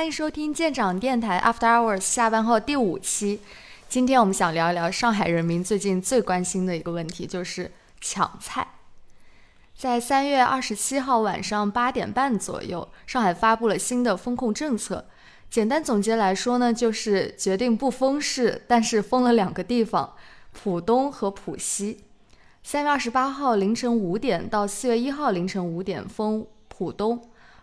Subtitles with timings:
[0.00, 3.42] 欢迎收听舰长电台 After Hours 下班后第五期。
[3.86, 7.70] 今天我们想聊一聊上海人民最近最关心的一个问题，就是
[8.00, 8.66] 抢菜。
[9.76, 15.04] 在三月二十七号晚上八点半左右，上海发布了新的封控政策。
[15.50, 20.14] 简单总结来说呢，就是决定不封市，但是封了两个地方：
[20.52, 22.04] 浦东和浦西。
[22.62, 27.20] 三月二十八号凌晨五点到四月一号凌晨五点封浦东。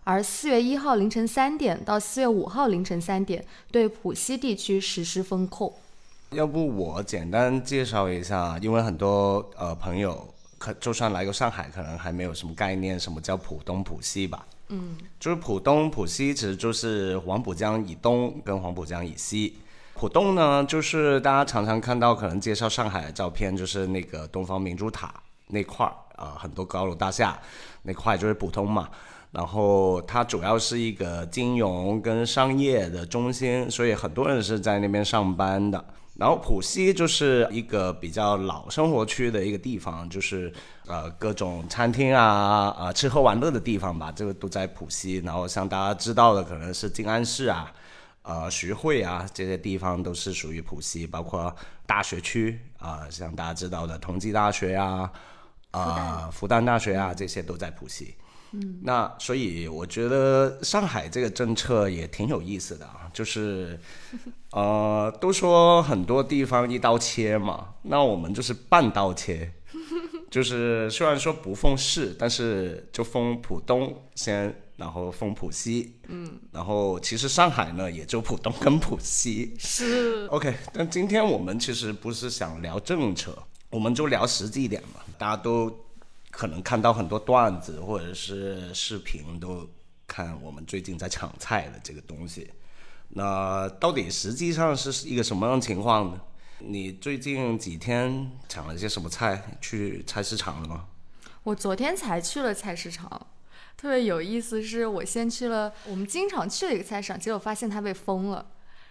[0.08, 5.74] 而四月一号凌晨三点到四月五号凌晨三点，对浦西地区实施封控。
[6.30, 10.26] 要不我简单介绍一下，因为很多呃朋友
[10.58, 14.48] 可就算来过上海，可能还没有什么概念，什么叫浦东浦西吧？
[14.70, 19.58] 嗯，就是浦东浦西，其实就是黄浦江以东跟黄浦江以西。
[19.94, 25.14] 浦东呢，就是大家常常看到可能介绍上海的照片，就是那个东方明珠塔
[25.48, 27.38] 那块儿啊，很多高楼大厦
[27.82, 28.90] 那块就是浦东嘛。
[29.32, 35.84] 然后它主要是一个金融跟商业的中心，所以很多人是在那边上班的。
[36.16, 40.52] 然后浦西就是一个比较老生活区的一个地方，就是
[40.88, 45.18] 呃各种餐厅啊、啊吃喝玩乐的地方吧，这个都在浦西。
[45.18, 47.72] 然后像大家知道的，可能是静安寺啊、
[48.24, 55.12] 呃徐汇啊这些地方都是属于浦西，包括大学区啊，像大家知道的同济大学啊、
[55.70, 58.16] 啊复旦大学啊，这些都在浦西。
[58.54, 63.78] 嗯，那所以我觉得上海这个政策也挺有意思的啊，就是，
[64.52, 69.52] 呃，都说很多地方一刀切嘛，那我们就是半刀切，
[70.32, 79.56] 就是虽然说不封市，但是就封浦东先，然后封浦西，嗯，然后其实上海呢也就浦东跟浦西。
[79.60, 80.26] 是。
[80.28, 83.38] OK，但今天我们其实不是想聊政策，
[83.70, 85.70] 我们就聊实际一点嘛，大家都。
[86.38, 89.68] 可能看到很多段子或者是视频，都
[90.06, 92.48] 看我们最近在抢菜的这个东西。
[93.10, 96.22] 那到底实际上是一个什么样的情况呢？
[96.60, 99.58] 你最近几天抢了些什么菜？
[99.60, 100.86] 去菜市场了吗？
[101.42, 103.26] 我昨天才去了菜市场，
[103.76, 104.62] 特别有意思。
[104.62, 108.46] 是我先去了我们经常去的一个菜市场，结果发现它被封了。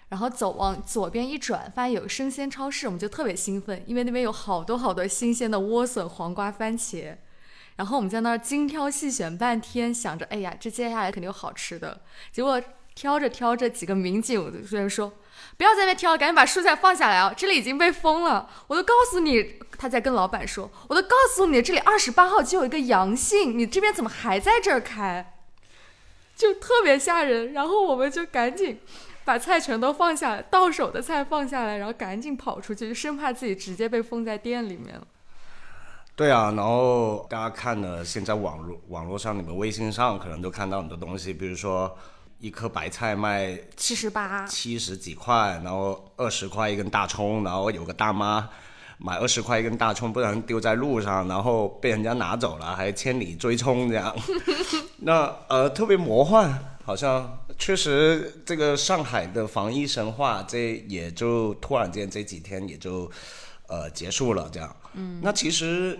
[0.09, 7.17] 然后走往左边一转，发现有个生鲜超市，我们就特别兴奋，因为那边有好多好多新鲜的莴笋、黄瓜、番茄。
[7.76, 12.00] 然后我们在那儿精挑细选半天，想着，哎呀，这接下来肯定有好吃的。
[12.32, 12.60] 结果
[12.94, 15.12] 挑着挑着，几个民警突然说
[15.59, 17.34] ：“不要在那挑了，赶紧把蔬菜放下来啊！
[17.37, 25.34] 这里已经被封了。”我都告诉你，他在跟老板说：“我都告诉你，这里二十八号就有一个阳性，你这边怎么还在这儿开？”
[26.34, 27.53] 就特别吓人。
[27.53, 28.81] 然后我们就赶紧
[29.26, 35.06] 把菜全都放下来，到手的菜放下来，然后赶紧跑出去，生怕自己直接被封在店里面了。
[36.16, 41.94] 对啊，然后大家看了，现在网络网络上，你们微信上可能都看到很多东西，比如说
[42.41, 48.49] 一颗白菜卖七十八，七十几块，然后二十块一根大葱，然后有个大妈
[48.97, 54.16] 买二十块一根大葱，不然丢在路上，然后被人家拿走了，还千里追葱这样。
[55.05, 63.10] 那呃，特别魔幻，好像确实这个上海的防疫神话，这也就突然间这几天也就。
[63.69, 64.76] 呃，结束了这样。
[64.97, 65.99] 嗯，那其实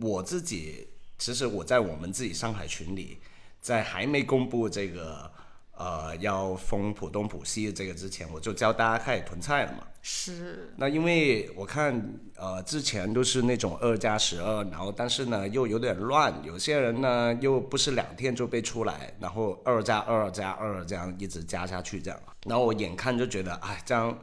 [0.00, 0.86] 我自己，
[1.18, 3.18] 其实我在我们自己上海群里，
[3.60, 5.30] 在还没公布这个
[5.76, 9.86] 呃要封浦东浦西这个之前，我就教大家开始囤菜了嘛。
[10.02, 10.74] 是。
[10.76, 24.18] 那因为我看呃之前都是那种二加十二，然后但是呢又有点乱，有些人呢又不是两天就被出来，然后二加二加二这样一直加下去这样，然后我眼看就觉得哎这样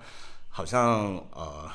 [0.50, 1.68] 好像呃。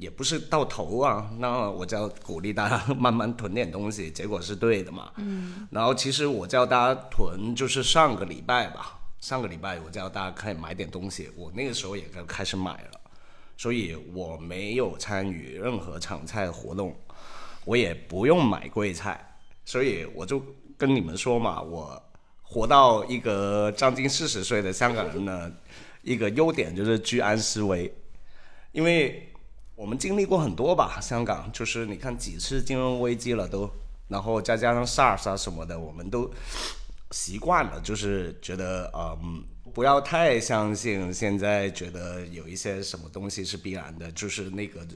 [0.00, 5.12] 也不是到头啊，那我就要鼓励大家 慢慢囤点东西，结果是对的嘛。
[5.16, 5.68] 嗯。
[5.70, 13.00] 然后其实我叫大家囤，就是上个礼拜吧，上个礼拜我叫大家开始买点东西，我那个时候也开始买了，
[13.58, 16.96] 所以我没有参与任何抢菜活动，
[17.66, 19.36] 我也不用买贵菜，
[19.66, 20.42] 所以我就
[20.78, 22.02] 跟你们说嘛，我
[22.40, 25.52] 活到一个将近四十岁的香港人呢，
[26.00, 27.94] 一个优点就是居安思危，
[28.72, 29.26] 因为。
[29.80, 33.68] 我们经历过很多吧，香港就是你看几次金融危机了都，
[34.08, 36.30] 然后再加上 SARS 啊什么的，我们都
[37.12, 39.42] 习惯了，就是觉得嗯，
[39.72, 44.86] 不要太相信现在觉得有一些什么东西是必然的，就是那个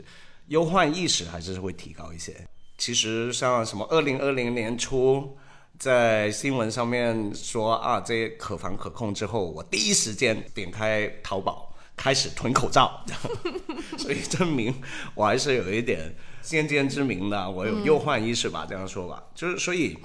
[0.48, 2.46] 忧患意识还是会提高一些。
[2.76, 5.34] 其实像什么二零二零年初
[5.78, 11.73] 在新闻上面说啊，这可防可控之后，我第一时间点开淘宝。
[11.96, 13.04] 开始囤口罩，
[13.98, 14.74] 所以证明
[15.14, 19.96] 我还是有一点先见之明的，我有忧患意识吧，这样说吧，就是所以，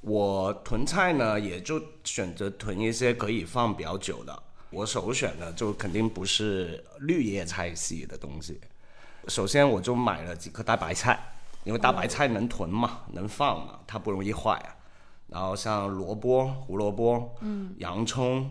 [0.00, 8.60] 我囤菜呢，也就选择囤一些可以放比较久的，我首选的就肯定不是绿叶菜系的东西。
[9.28, 11.34] 首先我就买了几颗大白菜，
[11.64, 14.74] 因为大白菜能囤嘛，能放嘛，它不容易坏啊。
[15.28, 18.50] 然后像萝卜、胡萝卜、嗯、洋葱，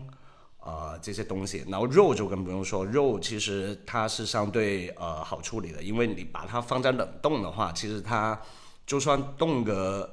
[0.64, 1.64] 呃这些东西。
[1.68, 8.40] 然后肉就更不用说，肉其实它是相对呃好处理的，因为你把它放在冷冻的话，其实它
[8.86, 10.12] 就算冻个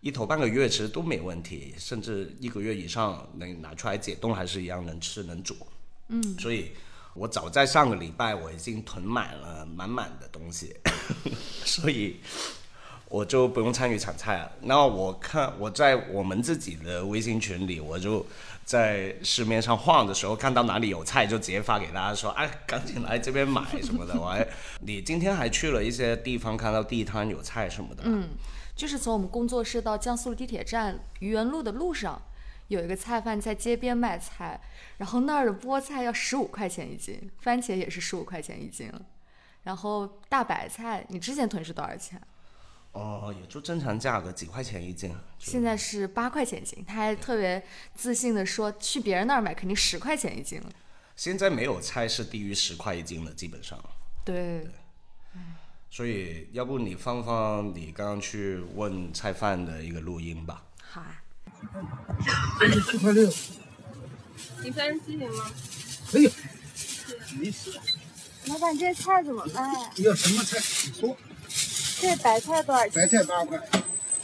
[0.00, 5.56] 一头半个月，其实都没问题，甚至一个月以上能拿出来解冻，还是一样能吃能煮。
[6.08, 6.70] 嗯，所以
[7.14, 10.74] 我早在上个礼拜我已经囤满了满满的东西，
[11.64, 12.20] 所以
[13.10, 14.52] 我就不用参与抢菜了。
[14.62, 18.24] 那我看我在我们自己的微信群里，我就
[18.64, 24.14] 在市面上晃的时候，看到哪里有菜就直接发给大家说，哎，赶紧来这边买什么的。
[24.20, 24.46] 我还
[24.80, 28.02] 你今天还去了一些地方，看到地摊有菜什么的。
[28.04, 28.28] 嗯，
[28.76, 32.20] 就是从我们工作室到江苏地铁站愚园路的路上，
[32.68, 34.60] 有一个菜贩在街边卖菜，
[34.98, 38.92] 然后那儿的菠菜要十五块钱一斤，番茄也是十五块钱一斤。
[39.64, 42.20] 然后大白菜，你之前囤是多少钱？
[42.92, 45.14] 哦，也就正常价格几块钱一斤。
[45.38, 47.62] 现在是八块钱一斤，他还特别
[47.94, 50.70] 自信的说，去别人那儿买肯定十块钱一斤了。
[51.14, 53.78] 现在没有菜是低于十块一斤的，基本上。
[54.24, 54.66] 对，
[55.90, 60.64] 所以要不你放放你刚刚去问菜贩的一个录音吧。
[60.82, 61.22] 好啊。
[62.60, 63.30] 这是七块六，
[64.62, 65.50] 你三十七行吗？
[66.14, 66.30] 哎呦，
[67.38, 67.78] 没事，
[68.46, 69.90] 老板，这菜怎么卖？
[69.96, 71.16] 你要什么菜你说。
[72.00, 73.02] 这白菜多少钱？
[73.02, 73.58] 白菜八块，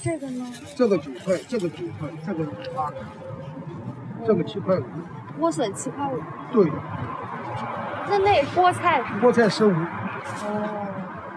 [0.01, 0.53] 这个呢？
[0.77, 2.45] 这个九块，这个九块，这个
[2.75, 3.01] 八块，
[4.25, 4.85] 这个七块五。
[5.41, 6.21] 莴笋七块五。
[6.53, 6.71] 对，
[8.09, 9.03] 那那菠菜？
[9.21, 10.87] 菠菜十五，哦。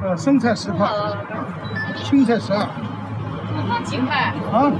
[0.04, 0.88] 呃，生菜十块。
[2.04, 2.68] 青菜十二，
[3.84, 4.16] 几块？
[4.52, 4.72] 啊，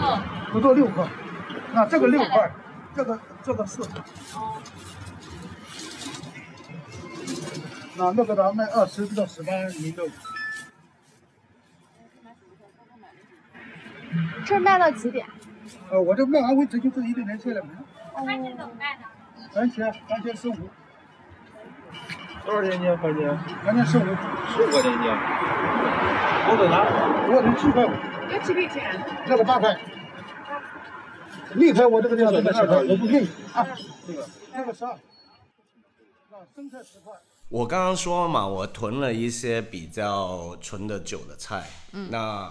[0.00, 0.22] 嗯。
[0.52, 1.04] 不到六块。
[1.72, 2.52] 那这个六块，
[2.94, 4.00] 这个这个四块。
[4.36, 4.62] 哦。
[7.96, 10.04] 那那个的卖二十到十八，您都
[14.44, 15.26] 这卖到几点？
[15.90, 17.78] 呃，我这卖完为止就这一个人菜了没了。
[18.14, 19.04] 番茄怎么卖呢？
[19.54, 20.56] 番茄，番茄十五，
[22.44, 23.36] 多少钱一斤番茄？
[23.64, 25.04] 番茄十五，十五块钱一斤。
[26.48, 26.74] 我等拿。
[27.28, 27.90] 我这七块五，
[28.30, 28.82] 这几块钱？
[29.26, 29.78] 这个八块。
[31.54, 33.66] 立开我这个地方真的十块，我不便宜啊。
[34.06, 34.92] 这个，这个十二。
[34.92, 34.98] 啊，
[36.54, 37.12] 生菜十块。
[37.48, 41.64] 我刚刚说嘛，我囤了一些比较存得久的菜。
[41.92, 42.50] 嗯，那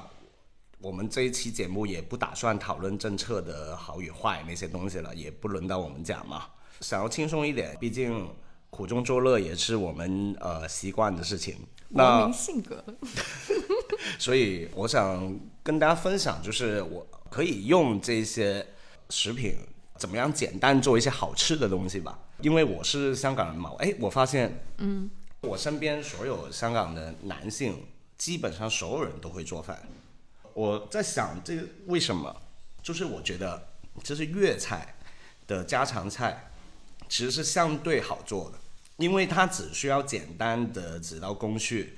[0.82, 6.46] 我们这一期节目也不打算讨论政策的好与坏那些东西了，也不轮到我们讲嘛。
[6.80, 8.28] 想要轻松一点，毕竟
[8.72, 11.56] 苦中作乐也是我们呃习惯的事情。
[11.90, 12.84] 那民性格。
[14.18, 18.66] 所以我想跟大家分享，就是我可以用这些
[19.10, 19.54] 食品
[19.98, 22.18] 怎么样简单做一些好吃的东西吧。
[22.42, 25.08] 因为我是香港人嘛，哎，我发现，嗯，
[25.42, 27.86] 我身边所有香港的男性，
[28.18, 29.80] 基本上所有人都会做饭。
[30.54, 32.36] 我在想这个为什么？
[32.82, 34.96] 就是我觉得，这是粤菜
[35.46, 36.52] 的家常菜，
[37.08, 38.58] 其实是相对好做的，
[38.98, 41.98] 因为它只需要简单的几道工序，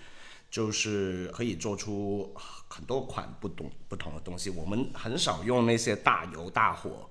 [0.51, 2.33] 就是可以做出
[2.67, 4.49] 很多款不同不同的东西。
[4.49, 7.09] 我们很少用那些大油大火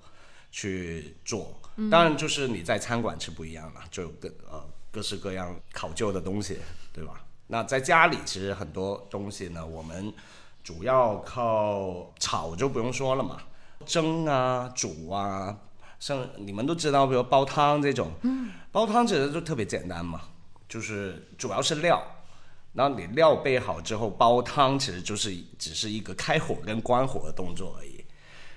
[0.50, 1.58] 去做，
[1.90, 6.58] 当然就是你在餐馆吃不一样了，就有各呃各式各样考究的东西，
[6.92, 7.24] 对吧？
[7.46, 10.12] 那在家里其实很多东西呢，我们
[10.62, 13.38] 主要靠炒就不用说了嘛，
[13.84, 15.58] 蒸啊、煮啊，
[15.98, 20.20] 像你们都知道，比如煲汤这种，嗯煲汤其实就特别简单嘛，
[20.68, 22.02] 就是主要是料，
[22.74, 28.04] 然后你料备好之后，煲汤其实就是只是一个开火跟关火的动作而已。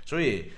[0.06, 0.52] 所以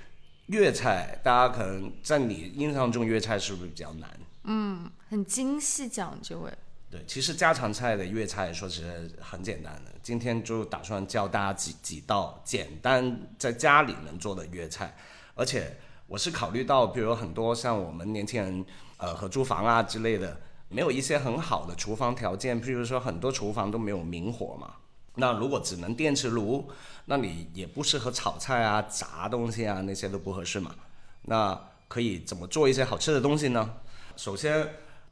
[0.46, 4.10] 粤菜，大家可能在你印象中粤菜是不是比较难？
[4.44, 6.56] 嗯，很精细讲究哎。
[6.90, 14.96] 对，其实家常菜的粤菜说其实很简单的，今天就打算教大家几几道简单在家里能做的粤菜，
[15.34, 15.76] 而且
[16.06, 18.64] 我是考虑到，比如很多像我们年轻人，
[18.96, 20.40] 呃，合租房啊之类的，
[20.70, 24.76] 没有一些很好的厨房条件，譬如说很多厨房都没有明火嘛，
[25.16, 26.70] 那如果只能电磁炉，
[27.04, 30.74] 那你也不适合炒菜啊、炸东西啊，那些都不合适嘛。
[31.22, 33.74] 那可以怎么做一些好吃的东西呢？
[34.16, 34.66] 首先，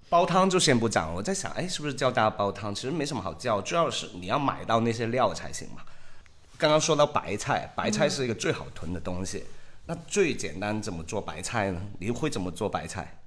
[0.09, 1.15] 煲汤就先不讲了。
[1.15, 2.75] 我在想，哎，是不是教大家煲汤？
[2.75, 5.83] 其实没什么好教，主要是你要买到那些料才行嘛。
[6.57, 9.45] 刚刚说到白菜，白菜是一个最好囤的东西。
[9.87, 11.81] 那最简单怎么做白菜呢？
[11.99, 13.19] 你会怎么做白菜？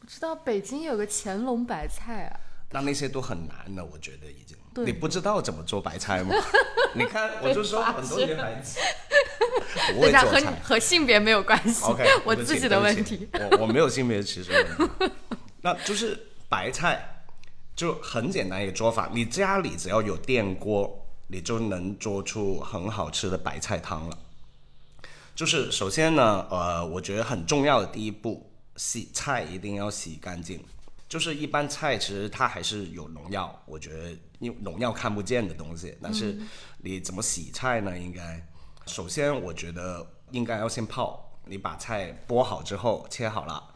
[0.00, 4.56] 我知道北京有个乾隆白菜啊，那那些都很难的，我觉得已经。
[4.72, 6.34] 对你不知道怎么做白菜吗？
[6.94, 8.78] 你看，我就说很多女孩子，
[9.94, 10.60] 不会做菜。
[10.62, 13.28] 和性别没有关系 OK，我自己的问题。
[13.32, 15.14] 我我没有性别歧视问题。
[15.62, 17.24] 那就是白菜，
[17.76, 24.18] 就很简单一个做法，你家里只要有电锅，你就能做出很好吃的白菜汤了。
[25.34, 30.62] 就是首先呢，呃，我觉得很重要的第一步，洗菜一定要洗干净。
[31.08, 36.38] 就是一般菜其实它还是有农药，我觉得因为农药看不见的东西，但是
[36.78, 37.98] 你怎么洗菜呢？
[37.98, 38.40] 应该
[38.86, 43.69] 首先我觉得应该要先泡，你把菜剥好之后切好了，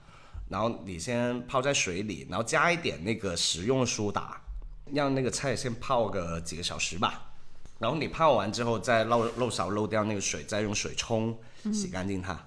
[0.49, 4.41] 然后你先泡在水里，然后加一点那个食用苏打，
[4.93, 7.31] 让那个菜先泡个几个小时吧。
[7.79, 11.37] 然后你泡完之后再漏漏勺漏掉那个水，再用水冲
[11.73, 12.39] 洗干净它。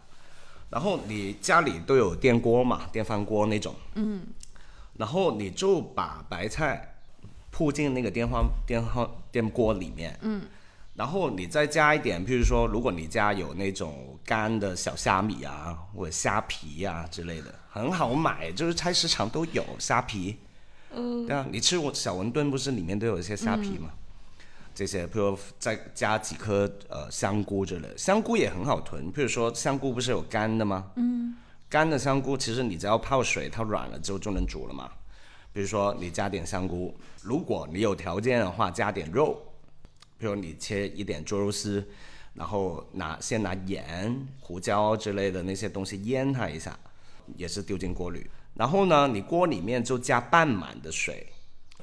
[0.69, 4.21] 然后你家里都有电锅嘛，电饭锅那种，嗯，
[4.95, 6.95] 然后你就把白菜
[7.51, 10.41] 铺进那个电饭电饭电锅里面，嗯，
[10.97, 20.39] 然后你再加一点，譬如说，如果你家有那种干的小虾米啊，或者虾皮啊、之类的，很好买，就是菜市场都有虾皮。
[20.89, 23.91] 嗯，对啊，你吃我小馄饨不是里面都有一些虾皮吗？
[24.73, 29.13] 这些，譬如再加几颗呃香菇之类的，香菇也很好囤。
[29.13, 30.91] 譬如说香菇不是有干的吗？
[30.95, 31.35] 嗯，
[31.69, 34.89] 干的香菇其实你只要泡水，它软了之后就能煮了嘛。
[35.53, 39.39] 比如说你加点香菇，如果你有条件的话，加点肉，
[40.17, 41.87] 比如你切一点猪肉丝，
[42.33, 46.77] 然后拿先拿盐、胡椒之类的那些东西腌它一下，
[47.35, 48.25] 也是丢进锅里。
[48.55, 51.27] 然后呢，你锅里面就加半满的水，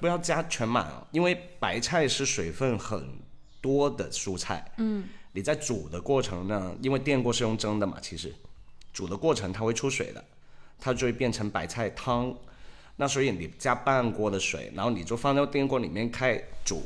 [0.00, 3.18] 不要加全满哦，因为白菜是水分很
[3.60, 4.72] 多的蔬菜。
[4.78, 8.34] 嗯，你在煮的过程呢，因为电锅是用蒸的嘛，其实
[8.92, 10.24] 煮的过程它会出水的，
[10.80, 12.36] 它就会变成白菜汤。
[12.96, 16.82] 那所以你加半锅的水，然后你就放到电锅里面开煮。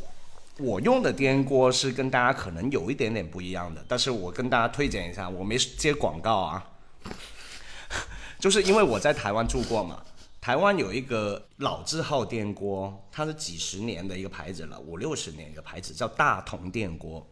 [0.59, 6.71] 我用的电锅是跟大家可能有一点点不一样的，但是我跟大家推荐一下，我没接广告啊，
[8.41, 10.03] 就是因为我在台湾住过嘛，
[10.41, 17.25] 台湾有一个老字号电锅，它是几十年的一个牌子了，五六十年一个牌子，叫大同电锅。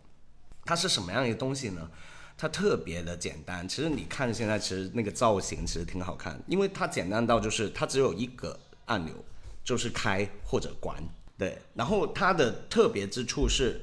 [0.64, 1.90] 它是什么样一个东西呢？
[2.38, 9.12] 它特别的简单，其实你看现在其实那个造型其实挺好看，因为它简单到就是它只有一个按钮，
[9.64, 10.97] 就是开或者关。
[11.38, 13.81] 对，然后它的特别之处是，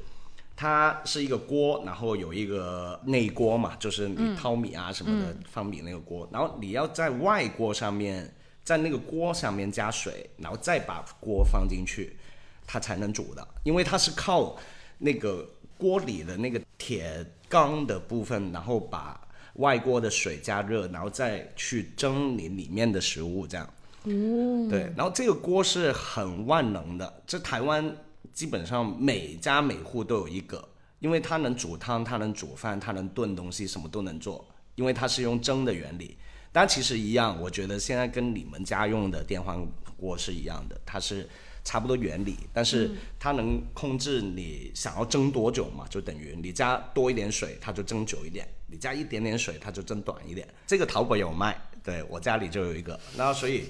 [0.55, 8.33] 它是一个锅，然后有一个内锅嘛，就是你淘米啊什么的、放米那个锅，然后你要在外锅上面，
[8.63, 12.15] 在那个锅上面加水，然后再把锅放进去，
[12.65, 14.57] 它才能煮的，因为它是靠
[14.97, 19.19] 那个锅里的那个铁缸的部分，然后把
[19.55, 23.71] 外锅的水加热，然后再去蒸你里面的食物，这样。
[24.03, 27.95] 对，然后这个锅是很万能的，这台湾
[28.33, 30.67] 基本上每家每户都有一个，
[30.99, 34.45] 因为它能煮汤，它能煮饭，它能炖东西，什么都能做，
[34.75, 36.17] 因为它是用蒸的原理。
[36.51, 39.57] 但其实一样，我觉得现在跟你们家用的电饭
[39.95, 41.29] 锅是一样的，它是
[41.63, 50.47] 差不多原理，但是它能控制你想要蒸多久嘛，就等于你加多一点水，它就蒸久一点；你加一点点水，它就蒸短一点。
[50.67, 53.65] 这个淘宝有卖，对我家里就有一个，那所以。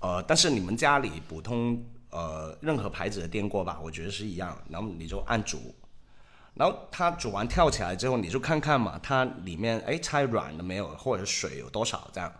[0.00, 5.74] 呃，但是你们家里普通呃任何牌子的电锅吧，我觉得是一样，然后你就按煮，
[6.54, 12.32] 然后它煮完跳起来之后，你就看看嘛，它里面哎菜软了没有，或者水有多少这样，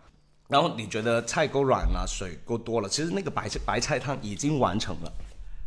[0.48, 5.12] 然后你觉得菜够软了，水够多了，其实那个白菜白菜汤已经完成了，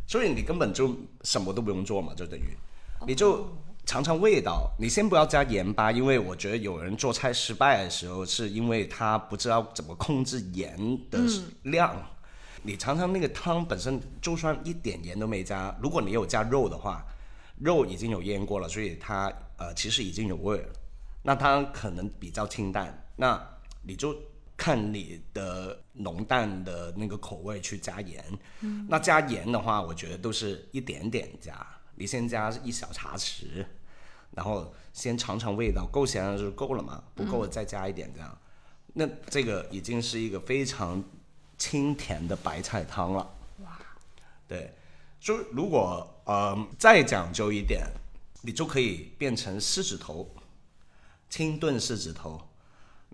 [0.06, 2.56] 所以你根本就什么都不用做嘛，就等于。
[3.04, 3.48] 你就
[3.84, 4.70] 尝尝味道。
[4.78, 10.76] 你先不要加盐巴，因为我觉得有人做菜失败的时候，是因为他不知道怎么控制盐
[11.10, 11.18] 的
[11.62, 11.96] 量。
[12.62, 17.04] 你尝尝那个汤本身，就算一点盐都没加，如果你有加肉的话，
[17.58, 20.68] 肉已经有腌过了，所以它呃其实已经有味了。
[21.24, 23.40] 那它可能比较清淡，那
[23.82, 24.16] 你就
[24.56, 28.24] 看你的浓淡的那个口味去加盐。
[28.88, 33.66] 那加盐的话，我觉得都是一点点加，你先加一小茶匙，
[34.32, 38.38] 然后先尝尝味道，够咸了就够了嘛，不够再加一点这样。
[38.94, 41.02] 那这个已经是一个非常
[41.56, 43.34] 清甜的白菜汤了。
[43.58, 43.78] 哇！
[44.46, 44.74] 对，
[45.20, 47.86] 就如果呃再讲究一点，
[48.42, 50.34] 你就可以变成狮子头，
[51.30, 52.40] 清炖狮子头。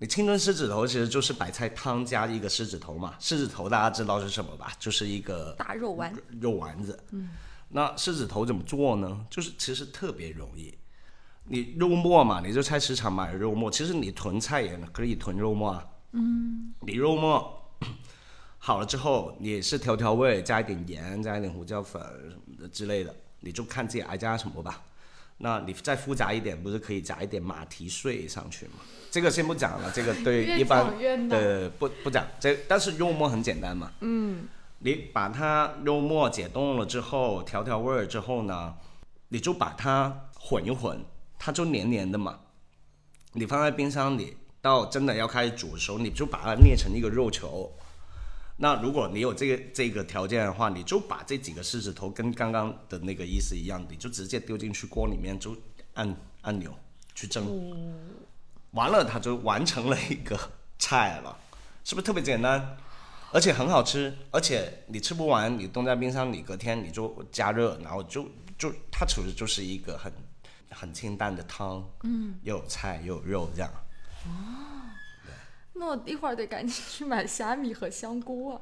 [0.01, 3.17] 你清炖狮子头其实就是白菜汤加一个狮子头嘛。
[3.19, 4.73] 狮子头大家知道是什么吧？
[4.79, 6.99] 就是一个大肉丸，肉丸子。
[7.11, 7.31] 嗯，
[7.71, 9.27] 那狮子头怎么做呢？
[9.29, 10.75] 就是其实特别容易。
[11.45, 15.87] 你肉末嘛，你就菜市场买肉末，其实你囤菜也可以囤肉末啊。
[16.13, 17.63] 嗯，你肉末
[18.59, 24.83] 好了之后，你也是调调味，加一点盐，加一点胡椒粉什么的之类的，你就看自己爱加什么吧。
[25.39, 28.73] 那你再复杂一点，不是可以加一点马蹄碎上去吗？
[29.11, 30.99] 这个先不讲了，这个对一般
[31.29, 32.27] 的不不讲。
[32.41, 34.47] 这但是肉末很简单嘛，嗯，
[34.81, 38.77] 你把它肉末解冻了之后，调调味儿之后呢，
[39.29, 41.05] 你就把它混一混，
[41.39, 42.39] 它就黏黏的嘛。
[43.33, 47.73] 你放在冰箱里，到真的要开始煮的时候，你就把它捏成一个肉球。
[48.57, 55.57] 那如果你有这个这个条件的话，你就把这几个狮子头跟刚刚的那个意思一样，你就直接丢进去锅里面，就
[55.95, 56.73] 按按钮
[57.15, 57.47] 去蒸，
[58.73, 60.39] 完了它就完成了一个
[60.79, 61.37] 菜了，
[61.85, 62.77] 是不是特别简单？
[63.33, 70.13] 而且很好吃，而且你吃不完，你冻在冰箱里，隔天你就加热，然后就就它其实就是一个很
[70.71, 73.71] 很清淡的汤，嗯，又有菜又有肉这样。
[74.25, 74.31] 哦
[75.81, 78.61] 那我一会儿得赶紧去买虾米和香菇啊。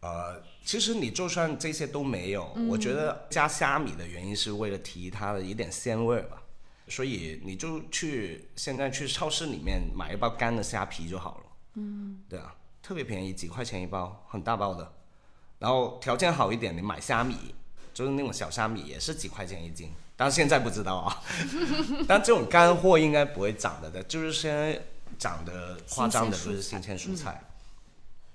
[0.00, 6.42] 呃，其实你就算这些都没有，我觉得加虾米的原因是为了提它的一点鲜味吧。
[6.88, 11.44] 所以你就去现在去超市里面买一包干的虾皮就好了。
[11.74, 12.54] 嗯，对啊，
[12.86, 14.92] 特别便宜，几块钱一包，很大包的。
[15.58, 17.52] 然后条件好一点，你买虾米，
[17.92, 19.90] 就是那种小虾米，也是几块钱一斤。
[20.14, 21.20] 但现在不知道啊，
[22.06, 24.80] 但这种干货应该不会涨的的，就是现在
[25.18, 27.42] 涨得夸张的都是新鲜蔬菜。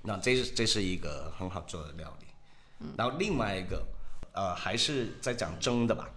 [0.02, 2.26] 那这是这是一个很好做的料理。
[2.98, 3.82] 然后另外一个，
[4.34, 6.10] 呃，还是在讲蒸的吧，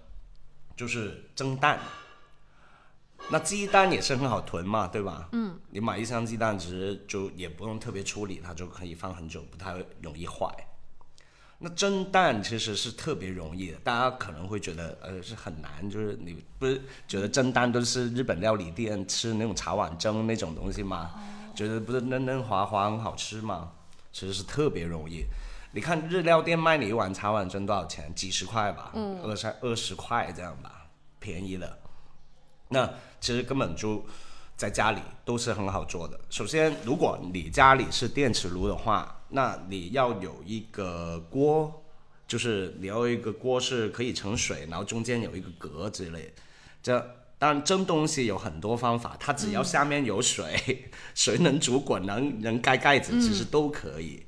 [0.76, 1.79] 就是蒸蛋。
[3.31, 5.28] 那鸡蛋也是很好囤嘛，对吧？
[5.33, 5.59] 嗯。
[5.71, 10.47] 你买一箱鸡蛋，其实就也不用特别处理，它就可以放很久，不太容易坏。
[11.59, 21.12] 那蒸蛋其实是特别容易的，大家可能会觉得呃是很难，就是你不是觉得蒸蛋都是日本料理店吃那种茶碗蒸那种东西吗？
[21.54, 23.71] 觉得不是嫩嫩滑滑很好吃吗？
[24.12, 25.25] 其实是特别容易。
[25.73, 28.12] 你看日料店卖你一碗茶碗蒸多少钱？
[28.14, 30.87] 几十块吧，二三二十块这样吧，
[31.19, 31.78] 便宜的。
[32.68, 32.88] 那
[33.21, 34.04] 其实根本就
[34.56, 36.18] 在家里都是很好做的。
[36.30, 41.83] 首先，如果你家里是电磁炉的话，那你要有一个锅，
[42.27, 46.31] 就是你要有一个锅是可以盛水，然后中间有一个格之类的。
[46.83, 54.24] 这当然蒸东西有很多方法，它只要下面有水， 水能煮滚，能能盖盖子，其实都可以。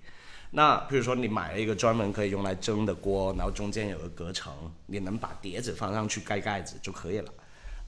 [0.50, 4.52] 那比如说你买了一个专门可以用来蒸的锅，然后中间有个隔层，
[4.86, 7.32] 你能把碟子放上去盖盖子就可以了。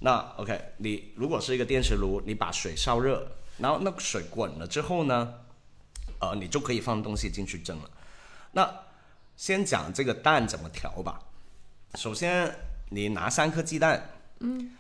[0.01, 3.27] 那 OK，你如果是一个电磁炉，你把水烧热，
[3.59, 5.35] 然后那个水滚了之后呢，
[6.21, 7.91] 呃，你就可以放东西进去蒸了。
[8.53, 8.73] 那
[9.37, 11.21] 先讲这个蛋怎么调吧。
[11.95, 12.55] 首先
[12.91, 14.09] 你拿三颗鸡蛋，
[14.39, 14.71] 嗯，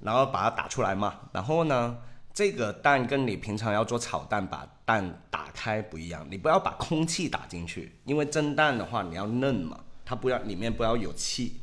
[0.00, 1.22] 然后把它打出来嘛。
[1.32, 1.98] 然后呢，
[2.32, 11.60] 这个蛋跟你平常要做炒蛋把蛋打开不一样，你不要把空气打进去，因为蒸蛋的话你要嫩嘛，它不要里面不要有气，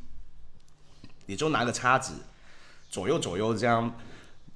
[1.25, 2.13] 你就拿个叉子。
[2.95, 3.93] 左右左右这样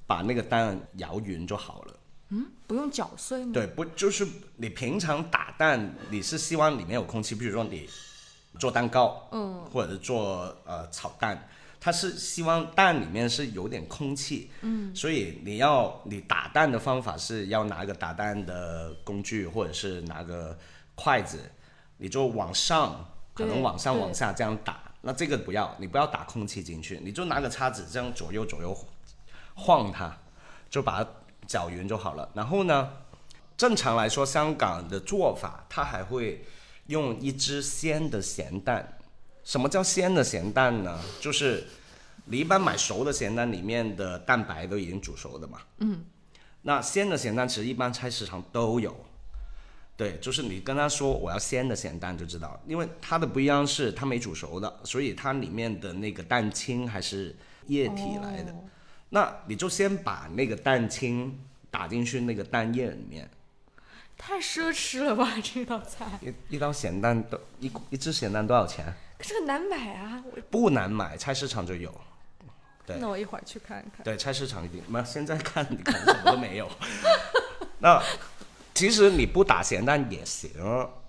[0.06, 1.94] 把那个蛋摇匀就好了。
[2.30, 3.50] 嗯，不用搅碎吗？
[3.52, 4.26] 对，不就是
[4.56, 7.86] 你平常打蛋，你是希望里面有空气，比如说你
[8.58, 11.46] 做蛋糕，嗯，或者是做呃炒蛋，
[11.78, 20.56] 它是希望蛋里面是有点空气，嗯，所以你要你打蛋的方法是要拿个打蛋的工具，或者是拿个
[20.94, 21.38] 筷子，
[21.98, 24.89] 你就往上，可能往上往下这样打。
[25.02, 28.76] 那这个不要，你不要打空气进去，你就拿个叉子这样左右左右
[29.54, 30.14] 晃它，
[30.68, 31.10] 就把它
[31.46, 32.28] 搅匀就好了。
[32.34, 32.90] 然后呢，
[33.56, 36.44] 正常来说，香港的做法，它还会
[36.86, 38.98] 用一只鲜的咸蛋。
[39.42, 41.00] 什么叫鲜的咸蛋呢？
[41.20, 41.66] 就是
[42.26, 45.60] 你一般买熟的咸蛋，里面的蛋白都已经煮熟的嘛。
[45.78, 46.04] 嗯。
[46.62, 48.94] 那鲜的咸蛋其实一般菜市场都有。
[50.00, 57.36] 对，就是你跟他说我要鲜的咸蛋就知道，因为它的不一样是它没煮熟的，所以它里面的那个蛋清还是
[57.66, 58.54] 液体来的。
[59.10, 61.38] 那你就先把那个蛋清
[61.70, 63.28] 打进去那个蛋液里面。
[64.16, 66.06] 太奢侈了吧这道菜！
[66.22, 68.90] 一一道咸蛋都一一只咸蛋多少钱？
[69.18, 70.24] 可是很难买啊！
[70.50, 71.94] 不难买，菜市场就有。
[72.86, 74.02] 对，那我一会儿去看看。
[74.02, 74.82] 对，菜市场一定。
[74.88, 76.66] 那，现在看你看什么都没有。
[77.80, 78.02] 那。
[78.80, 80.50] 其实你不打咸蛋也行，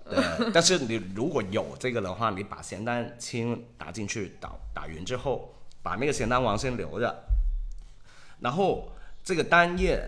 [0.04, 0.50] 对。
[0.52, 7.24] 但是你如果有这个的话，你把咸蛋清打进去，打打匀之后，把那个咸蛋黄先留着，
[8.40, 8.92] 然后
[9.24, 9.98] 这个蛋液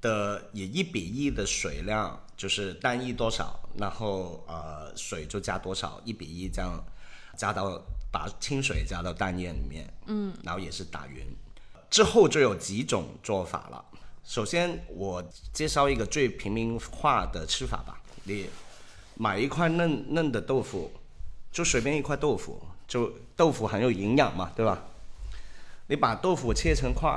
[0.00, 6.84] 的以一比一的水量，就是蛋液多少，然后呃水就加多少，一比一这样
[7.36, 11.24] 加到把清水加到蛋液里面，嗯，然后也是打匀，
[11.88, 13.84] 之后就有几种做法了。
[14.24, 18.00] 首先，我介绍一个最平民化的吃法吧。
[18.24, 18.48] 你
[19.16, 20.90] 买一块嫩嫩的豆腐，
[21.52, 24.82] 就随便一块豆腐，就豆腐很有营养嘛，对吧？
[25.88, 27.10] 你把豆腐切成块，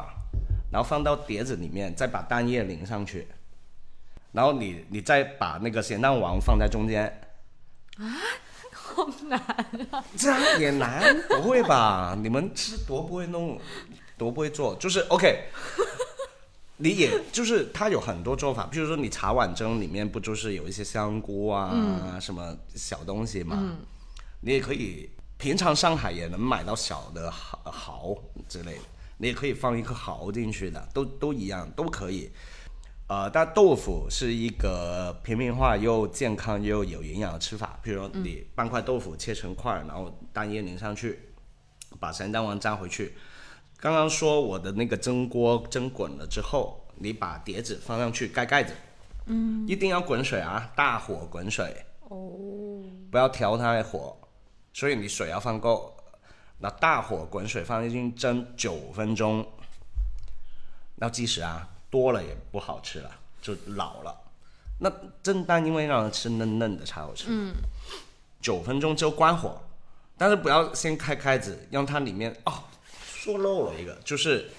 [0.70, 3.26] 然后放到碟子里面，再把蛋液淋上去，
[4.34, 7.06] 然后你你再把那个咸蛋黄放在中间。
[7.98, 8.04] 啊
[8.72, 9.40] 好难
[9.92, 10.04] 啊！
[10.18, 11.22] 这样也难？
[11.30, 12.18] 不会吧？
[12.22, 13.60] 你们是多不会弄，
[14.18, 14.76] 多不会做？
[14.76, 15.50] 就是 OK，
[16.78, 23.78] 你也就是它有很多做法，比如说你茶碗蒸里面不就是有一些香菇啊、什么小东西嘛？
[24.42, 28.82] 你也可以，平常上海也能买到小的蚝蚝之类的，
[29.18, 32.30] 你也可以放一颗蚝进去的，都都一样，都可以。
[33.08, 37.80] 呃，但豆腐是一个平民化又健康又有营养的吃法。
[37.82, 41.18] 比如说，你半块豆腐切成块儿，然后蛋液淋上去，
[42.00, 43.14] 把咸蛋黄粘回去。
[43.80, 48.74] 刚刚说我的那个蒸锅蒸滚了之后，你把碟子放上去，盖盖子，
[49.28, 52.18] 嗯，一定要滚水啊，大火滚水，哦，
[53.12, 54.18] 不要调它的火，
[54.74, 55.96] 所以你水要放够。
[56.60, 59.46] 那大火滚水放进去蒸九分钟，
[60.98, 61.70] 要计时啊。
[61.90, 63.10] 多了也不好吃了，
[63.42, 64.14] 就老了。
[64.78, 64.92] 那
[65.24, 67.28] 蒸蛋因为让人吃嫩嫩的才好吃。
[67.30, 67.54] 嗯。
[68.42, 69.58] 九分钟之后关火，
[70.18, 72.54] 但是不要先开开子，让它里面哦，
[73.28, 74.50] 说漏了一个，就是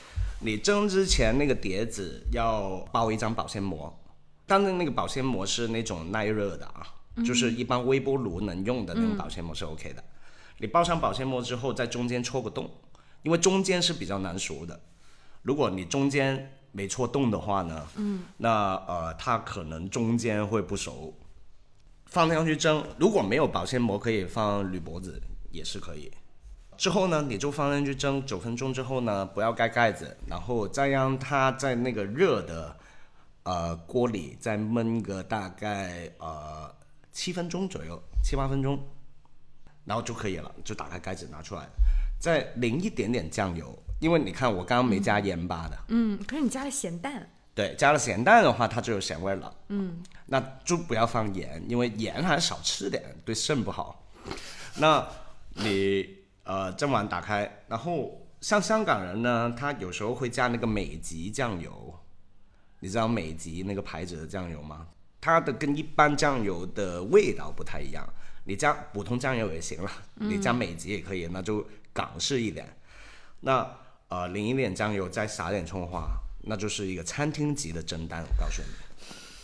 [0.40, 3.98] 你蒸之前那个碟子要包一张保鲜膜，
[4.46, 6.86] 但是那个保鲜膜是那种耐热的啊，
[7.24, 10.04] 就是一般微波炉能用的那种保鲜膜是 OK 的。
[10.58, 12.70] 你包上保鲜膜之后，在中间戳个洞，
[13.22, 14.78] 因为中间是比较难熟的。
[15.40, 21.14] 如果你中间没戳洞的话呢，嗯，那呃，它可能中间会不熟，
[22.04, 22.84] 放上去蒸。
[22.98, 25.18] 如果没有保鲜膜，可以放铝箔纸
[25.50, 26.12] 也是可以。
[26.78, 32.74] 之后呢，你就放进去蒸九分钟之后呢，不要盖盖子，然后再让它在那个热的
[33.42, 36.72] 呃锅里再焖个大概呃
[37.12, 38.78] 七分钟左右，七八分钟，
[39.84, 41.68] 然后就可以了，就打开盖子拿出来，
[42.20, 43.76] 再淋一点点酱油。
[44.00, 45.76] 因为你看，我刚刚没加盐巴的。
[45.88, 47.28] 嗯，可是你加了咸蛋。
[47.52, 49.52] 对，加了咸蛋的话，它就有咸味了。
[49.66, 54.06] 嗯，那就不要放盐，因为盐还是少吃点，对肾不好。
[54.76, 55.04] 那
[55.54, 56.17] 你
[56.48, 61.94] 呃蒸碗打开，然后像香港人呢，他有时候会加那个美极酱油，
[62.80, 64.86] 你知道美极那个牌子的酱油吗？
[65.20, 68.08] 它的跟一般酱油的味道不太一样。
[68.44, 72.66] 你加普通酱油也行了，你加美极也可以，那就港式一点。
[73.40, 73.68] 那
[74.08, 76.08] 呃，淋一点酱油，再撒点葱花，
[76.44, 78.22] 那就是一个餐厅级的蒸蛋。
[78.22, 78.68] 我告诉你，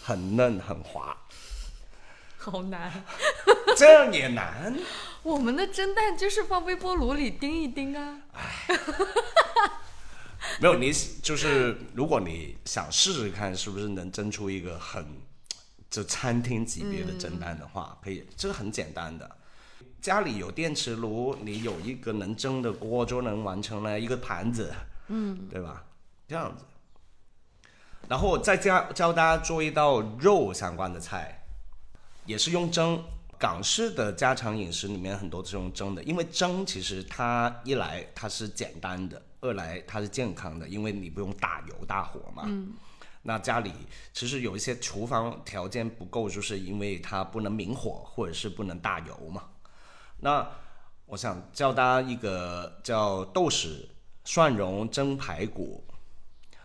[0.02, 1.14] 很嫩很滑。
[2.50, 2.92] 好难，
[3.74, 4.76] 这样也难。
[5.22, 8.20] 我们的蒸蛋就是放微波炉里叮一叮啊。
[8.34, 8.78] 哎，
[10.60, 15.06] 没有你就是，如果你想试试看，是不是能蒸出一个很
[15.88, 19.38] 就餐厅级别的蒸蛋的话，可以，这个很简单的。
[20.02, 24.70] 家里有电磁炉，你有一个能蒸的锅，就能完成了一个盘子，
[25.08, 25.82] 嗯，对吧？
[26.28, 26.64] 这样子，
[28.06, 31.43] 然后我再教教大家做一道肉相关的菜，
[32.26, 33.02] 也是用蒸。
[33.36, 42.44] 港式的家常饮食里面很多都是用蒸的，因为蒸其实它一来它是简单的，二来它是健康的，因为你不用大油大火嘛。
[42.46, 42.72] 嗯。
[43.22, 43.72] 那家里
[44.14, 49.44] 其实有一些厨房条件不够，就是因为它不能明火或者是不能大油嘛。
[50.20, 50.46] 那
[51.06, 53.84] 我想教大家一个叫豆豉
[54.24, 55.84] 蒜蓉蒸排骨。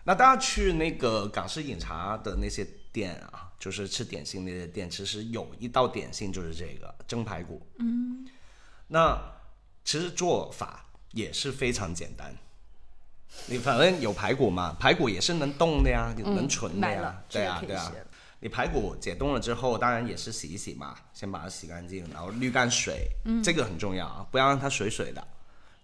[0.04, 7.62] 那大家去那个港式饮茶的那些店啊，就是吃点心那些店，其实有一道点心就是这个蒸排骨。
[7.80, 8.26] 嗯。
[8.88, 9.20] 那
[9.84, 12.34] 其实做法也是非常简单。
[13.46, 18.06] 你反正有排骨嘛，排骨也是能冻的呀，能存的呀对啊，这个可以对啊。
[18.40, 23.10] 你排骨解冻了之后，当然也是洗一洗嘛，先把它洗干净，然后滤干水，
[23.44, 25.28] 这个很重要啊，不要让它水水的。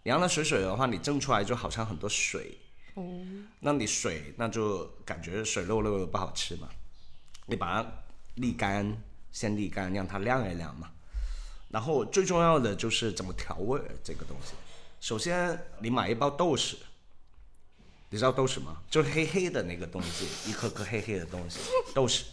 [0.04, 2.58] 你让它水水的话，你蒸出来就好像很多水。
[2.94, 3.04] 哦。
[3.60, 6.70] 那你水那就感觉水漏漏的不好吃嘛。
[7.46, 7.90] 你把它
[8.38, 8.98] 沥干，
[9.32, 10.90] 先沥干，让它晾一晾嘛。
[11.70, 14.54] 然后最重要的就是怎么调味儿这个东西。
[15.02, 16.76] 首先，你买一包豆豉，
[18.10, 18.78] 你知道豆豉吗？
[18.90, 21.60] 就是黑黑的那个东西，一颗颗黑黑的东西，
[21.94, 22.24] 豆豉。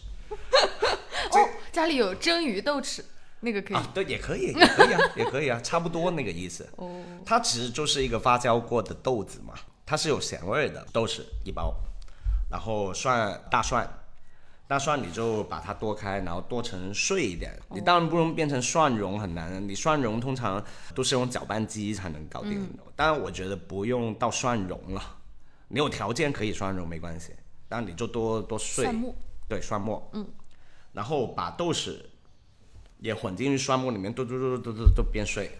[1.31, 3.03] 哦，家里有蒸鱼豆豉，
[3.41, 3.77] 那个可以。
[3.77, 6.67] 啊，对，也可以，也可以啊， 也可以啊，差不多那个意思。
[6.77, 9.53] 哦，它其实就是一个发酵过的豆子嘛，
[9.85, 11.75] 它是有咸味的，豆豉一包，
[12.49, 13.87] 然后蒜大蒜，
[14.73, 17.53] 大蒜你就把它剁开，然后剁成碎一点。
[17.69, 19.69] 你当然不能变成蒜蓉，很难。
[19.69, 25.17] 你蒜蓉通常都是用搅拌机才能搞定的，当然我觉得不用到蒜蓉了，
[25.67, 27.33] 你有条件可以蒜蓉没关系，
[27.69, 28.85] 但你就多多碎。
[28.85, 29.15] 蒜末。
[29.47, 30.09] 对，蒜末。
[30.13, 30.25] 嗯。
[30.91, 31.95] 然后把豆豉
[32.97, 35.51] 也混进去蒜末里面，剁剁剁剁剁剁变碎。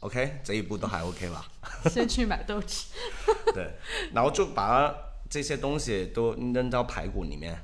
[0.00, 1.44] OK，这一步都还 OK 吧？
[1.90, 2.86] 先去买豆豉。
[3.52, 3.70] 对，
[4.14, 4.94] 然后就把
[5.28, 7.58] 这些东西都扔到排骨里面，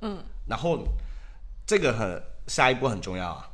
[0.00, 0.84] 嗯，然后
[1.66, 3.50] 这个很下一步很重要啊。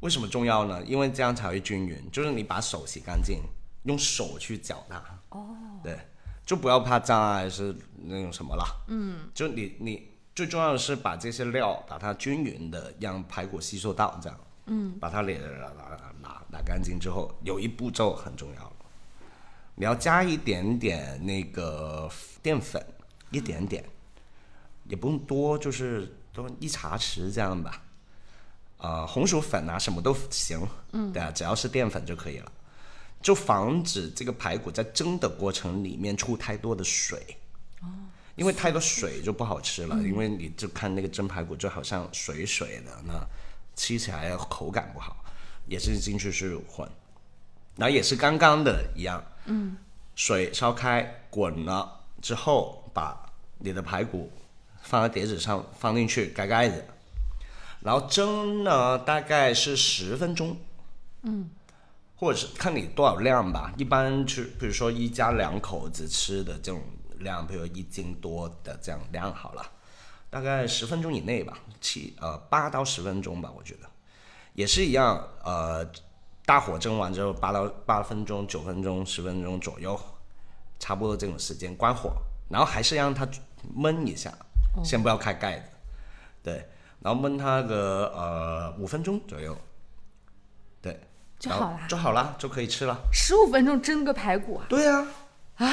[0.00, 0.82] 为什么重要呢？
[0.84, 2.10] 因为这样才会均匀。
[2.12, 3.40] 就是你把手洗干净，
[3.84, 5.02] 用手去搅它。
[5.30, 5.56] 哦。
[5.82, 5.98] 对，
[6.44, 8.84] 就不要怕脏啊，还是那种什么了。
[8.88, 9.30] 嗯。
[9.34, 14.38] 就你你最重要的是把这些料把它均匀的让排骨吸收到，这样。
[14.66, 14.98] 嗯。
[15.00, 18.72] 把它拿拿拿拿干净之后，有一步骤很重要。
[19.76, 22.10] 你要加一点点那个
[22.42, 22.84] 淀粉，
[23.30, 23.84] 一点点，
[24.84, 27.82] 也不用多，就是都一茶匙这样吧。
[28.78, 30.60] 呃，红薯粉啊，什么都行，
[30.92, 32.52] 嗯，对啊，只要是淀粉就可以了，
[33.22, 37.18] 就防止这个排骨在蒸的过程里面出太多的水，
[37.80, 37.88] 哦，
[38.34, 43.26] 因为太多水就不好吃了，因为你就看那个蒸排骨就好像水水的，那
[43.74, 45.24] 吃起来口感不好，
[45.66, 46.86] 也是进去是混，
[47.76, 49.76] 然后也是刚刚的一样，嗯，
[50.14, 54.32] 水烧开滚了之后，把你的排骨
[54.82, 56.84] 放在碟子上放进去，盖盖子。
[57.80, 60.56] 然后蒸呢，大概是十分钟，
[61.22, 61.50] 嗯，
[62.16, 63.72] 或者是看你多少量吧。
[63.76, 66.82] 一般去，比如说一家两口子吃的这种
[67.18, 69.70] 量，比如一斤多的这样量好了，
[70.30, 73.88] 大概十分钟以内吧，七呃八到十分钟吧，我觉得
[74.54, 75.22] 也是一样。
[75.44, 75.88] 呃，
[76.46, 80.00] 大火蒸完之后，八到八分钟、九分钟、十分钟左右，
[80.78, 82.12] 差不多这种时间关火，
[82.48, 83.28] 然后还是让它
[83.76, 84.32] 焖一下，
[84.84, 85.68] 先不要开盖子，
[86.42, 86.66] 对。
[87.00, 89.56] 然后焖它个呃五分钟左右，
[90.80, 90.98] 对，
[91.38, 92.96] 就好了，就好了，就可以吃了。
[93.12, 94.66] 十五分钟蒸个排骨啊？
[94.68, 95.06] 对呀。
[95.56, 95.66] 啊？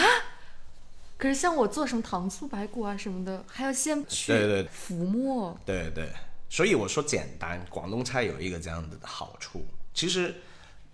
[1.18, 5.58] 可是像我做什么糖醋排骨啊什么的，还要先去对对浮沫。
[5.66, 6.10] 对对，
[6.50, 9.66] 所以我说简单，广东菜有一个这样子的好处。
[9.94, 10.36] 其实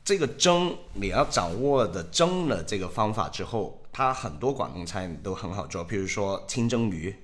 [0.04, 7.16] 这个蒸你要掌握的蒸的这个方法之后，它很多广东菜你都很好做，譬如说清蒸鱼，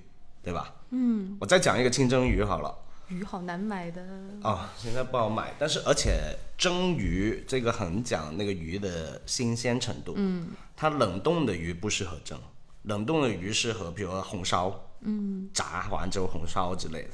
[0.42, 0.74] 对吧？
[0.90, 1.36] 嗯。
[1.40, 2.74] 我再讲一个清蒸鱼好了。
[3.08, 4.02] 鱼好难买的
[4.42, 5.54] 啊，现在不好买。
[5.58, 10.14] 但是而且蒸鱼这个很讲那个鱼的新鲜程度。
[10.16, 10.48] 嗯。
[10.76, 12.38] 它冷冻的鱼不适合蒸，
[12.82, 17.10] 冷冻的鱼适合比如说红烧，嗯，炸完之后红烧之类的。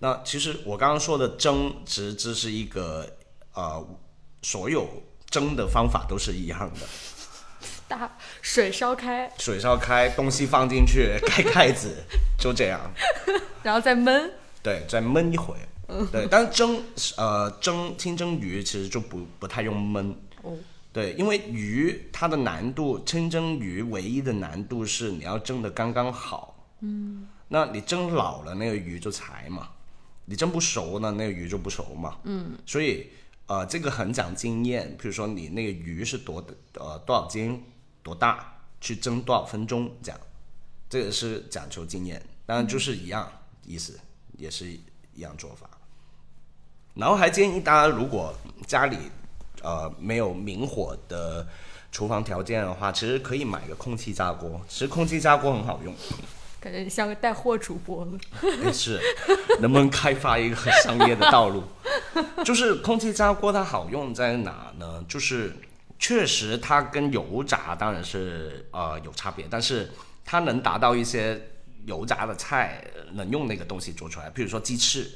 [0.00, 3.08] 那其实我刚刚说的蒸，其实这是一个
[3.52, 3.86] 呃，
[4.42, 4.88] 所有
[5.28, 6.86] 蒸的方法都是一样的。
[7.88, 12.04] 大水烧开，水烧开，东西放进去，盖盖子，
[12.38, 12.80] 就这样，
[13.62, 14.30] 然后再焖。
[14.62, 15.60] 对，再焖一会儿。
[16.12, 16.82] 对，但是蒸
[17.16, 20.14] 呃蒸清蒸鱼其实就不不太用焖。
[20.42, 20.54] 哦。
[20.92, 26.66] 对，因为鱼它的难度，清蒸鱼唯一的难度是你要蒸的刚刚好。
[26.80, 27.26] 嗯。
[27.48, 29.62] 那你蒸老了，那个鱼就柴嘛；
[30.26, 32.18] 你蒸不熟呢，那个鱼就不熟嘛。
[32.24, 32.58] 嗯。
[32.66, 33.10] 所以
[33.48, 34.96] 呃，这个很讲经验。
[34.96, 36.42] 比如说你那个鱼是多
[36.74, 37.64] 呃多少斤
[38.04, 40.20] 多大，去蒸多少分钟这样，
[40.88, 42.22] 这个是讲求经验。
[42.46, 43.28] 当然就是一样
[43.66, 43.98] 意思。
[44.38, 44.70] 也是
[45.14, 45.68] 一样做法，
[46.94, 48.32] 然后还建议大家，如果
[48.68, 48.96] 家里
[49.62, 51.44] 呃没有明火的
[51.90, 54.60] 厨房条件的话，其实可以买个空气炸锅。
[54.68, 55.92] 其实空气炸锅很好用，
[56.60, 58.12] 感觉你像个带货主播了。
[58.62, 59.00] 没事，
[59.60, 61.62] 能不能开发一个商业的道路？
[62.44, 65.04] 就是空气炸锅它好用在哪呢？
[65.08, 65.54] 就是
[65.98, 69.90] 确实它跟油炸当然是呃有差别，但是
[70.24, 71.40] 它能达到一些。
[71.86, 75.10] 油炸的菜能用那个东西做出来，比如说鸡翅，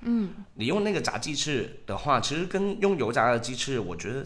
[0.00, 4.24] 嗯，你用那个炸鸡翅的话，其实跟用油炸的鸡翅，我觉得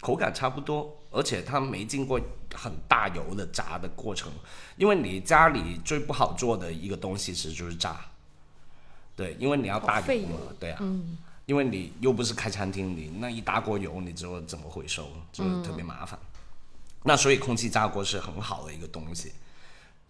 [0.00, 2.20] 口感差不多，而且它没经过
[2.54, 4.32] 很大油的炸的过程。
[4.76, 8.00] 因为你家里最不好做的一个东西其实就是炸，
[9.14, 16.18] 对，因为你要大油嘛，对啊，嗯，因为你又不是开餐厅，你那一大锅油，你之后怎么回收，就是特别麻烦。
[17.04, 19.32] 那所以空气炸锅是很好的一个东西。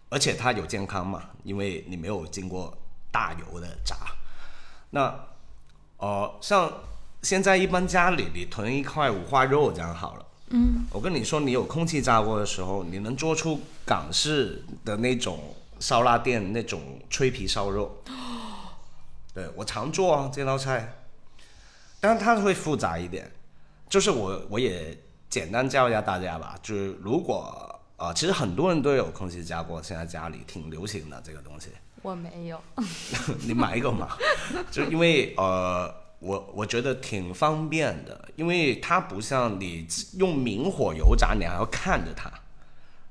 [0.09, 2.71] 而且它有健康嘛，因为你没有经过
[3.11, 3.95] 大油的炸。
[4.91, 5.11] 那，
[5.97, 6.71] 呃，像
[7.23, 10.25] 现在一般家里你囤一块五花肉这样好了。
[10.49, 10.85] 嗯。
[10.91, 18.03] 我跟你说，你有空气炸锅的时候，你能做出港式的那种烧腊店那种脆皮烧肉。
[19.33, 20.93] 对我常做啊这道菜，
[21.99, 23.31] 但是它会复杂一点。
[23.89, 24.97] 就是我我也
[25.29, 27.69] 简单教一下大家吧，就是如果。
[27.95, 31.69] 啊，其实很多人都有空气炸锅，现在家里挺流行的这个东西。
[32.01, 32.59] 我没有。
[33.47, 34.17] 你买一个嘛？
[34.69, 39.85] 就因为呃，我我觉得挺方便的，因为它不像你
[40.17, 42.31] 用明火油炸，你还要看着它。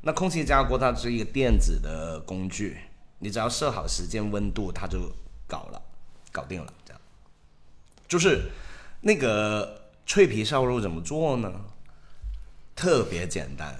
[0.01, 2.79] 那空气炸锅它是一个电子的工具，
[3.19, 5.13] 你只要设好时间、温度，它就
[5.47, 5.83] 搞了，
[6.33, 6.73] 搞定了。
[6.87, 7.01] 这样，
[8.09, 8.51] 就是
[9.03, 11.53] 那个脆皮烧肉怎么做呢？
[12.75, 13.79] 特别简单。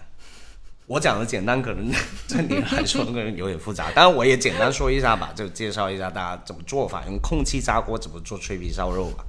[0.87, 1.91] 我讲的简单，可能
[2.29, 9.25] 对你来说可能有点复杂，当然我也简单说一下吧，就介绍一下大家怎么做法，用空气炸锅怎么做脆皮烧肉吧。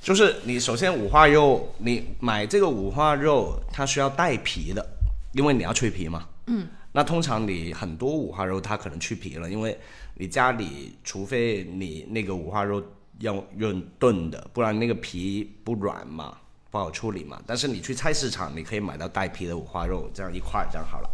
[0.00, 4.84] 就是你首先五花肉，你买这个五花肉，它需要带皮的，
[5.32, 6.26] 因为你要脆皮嘛。
[6.46, 6.66] 嗯。
[6.92, 9.78] 那通常你很多五花肉它可能去皮了，因为
[10.14, 12.82] 你家里除非你那个五花肉
[13.18, 16.38] 要用炖的，不然那个皮不软嘛，
[16.70, 17.40] 不好处理嘛。
[17.46, 21.10] 但是你去菜市场，你可以买到带皮的五花肉，这样一块这样好了。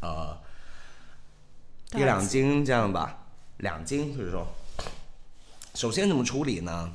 [0.00, 3.26] 呃，一两斤这样吧，
[3.58, 4.46] 两斤就是说。
[5.74, 6.90] 首先怎么处理呢？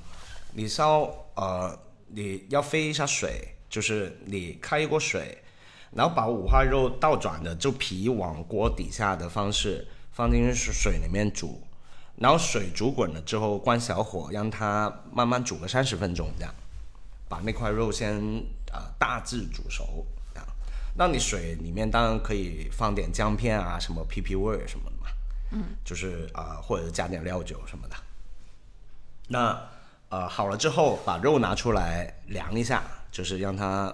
[0.51, 5.41] 你烧呃，你要飞一下水，就是你开一锅水，
[5.91, 11.62] 然后把五花肉倒转的，就皮往锅底下的方式放进去水里面煮，
[12.17, 16.54] 然后水煮滚了之后关小火，让它慢慢煮个三十分钟，这样
[17.28, 18.16] 把那块肉先
[18.72, 20.06] 呃大致煮熟。
[20.36, 20.44] 啊，
[20.96, 25.08] 那你水里面当然可以放点姜片啊，什么皮皮味儿什么的嘛，
[25.52, 27.96] 嗯，就是啊、或者加点料酒什么的。
[29.28, 29.60] 那
[30.10, 33.94] 呃好了之后，把肉拿出来凉一下，就是让它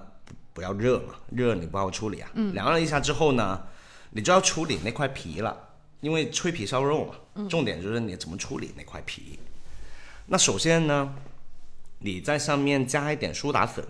[0.54, 2.30] 不不要热嘛，热你不好处理啊。
[2.54, 3.60] 凉了一下之后呢，
[4.12, 5.58] 你就要处理那块皮了，
[6.02, 9.40] 因为脆皮烧肉嘛，重点就是你怎么处理那块皮。
[10.28, 11.16] 那首先呢，
[12.02, 13.86] 你在上面加一点苏打粉，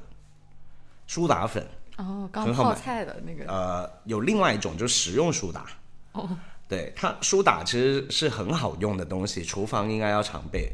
[1.08, 1.66] 苏打粉，
[1.98, 5.66] 哦，刚泡菜的那个，呃，有另外一种就是食用苏打。
[6.12, 10.72] 哦，对它苏打其实是很好用的东西，厨房应该要常备。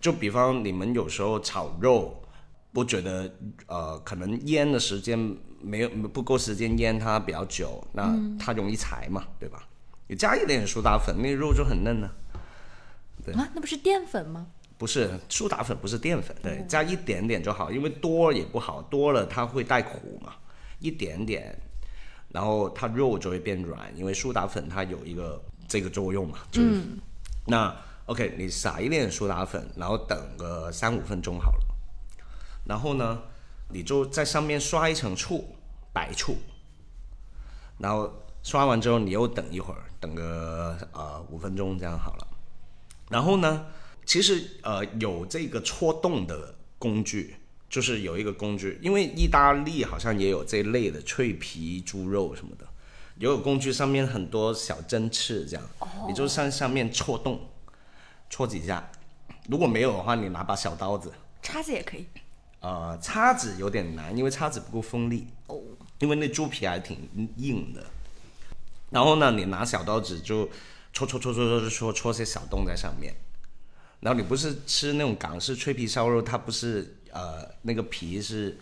[0.00, 2.22] 就比方你们有时候炒肉，
[2.72, 3.30] 不觉得
[3.66, 5.18] 呃可能腌的时间
[5.60, 9.62] 没有不够时间腌它比较久，那它容易柴嘛，对吧？
[10.06, 12.10] 你加一点苏打粉，那肉就很嫩了。
[13.22, 14.46] 对啊，那不是淀粉吗？
[14.80, 20.32] 不是苏打粉，不是淀粉，对，加一点点就好，因为多也不好，多了它会带苦嘛，
[20.78, 21.54] 一点点，
[22.30, 25.38] 然后它肉就会变软，因为苏打粉它有一个
[25.68, 26.80] 这个作用嘛，就是、
[27.46, 31.66] 那 OK，你撒一点苏打粉，然后等个三五分钟好了，
[32.64, 33.20] 然后呢，
[33.68, 35.44] 你就在上面刷一层醋，
[35.92, 36.38] 白醋，
[37.76, 38.10] 然后
[38.42, 42.26] 刷完之后你又等一会儿，等个呃五分钟这样好了。
[43.10, 43.66] 然后呢，
[44.10, 47.36] 其实呃有这个戳洞的工具
[47.68, 52.66] 就是有一个工具因为意大利好像也有这类的脆皮猪肉什么的
[53.18, 55.64] 也有工具上面很多小针刺这样
[56.08, 57.40] 也就是上上面戳洞
[58.28, 58.90] 戳几下
[59.46, 62.04] 如果没有的话你拿把小刀子叉子也可以。
[62.58, 65.56] 呃叉子有点难因为叉子不够锋利哦。
[66.00, 67.86] 因为那猪皮还挺硬的。
[68.90, 70.50] 然后呢你拿小刀子就
[70.92, 73.14] 戳戳戳戳戳戳戳些小洞在上面
[74.00, 78.58] 然后你不是吃那种港式脆皮烧肉，它不是呃那个皮是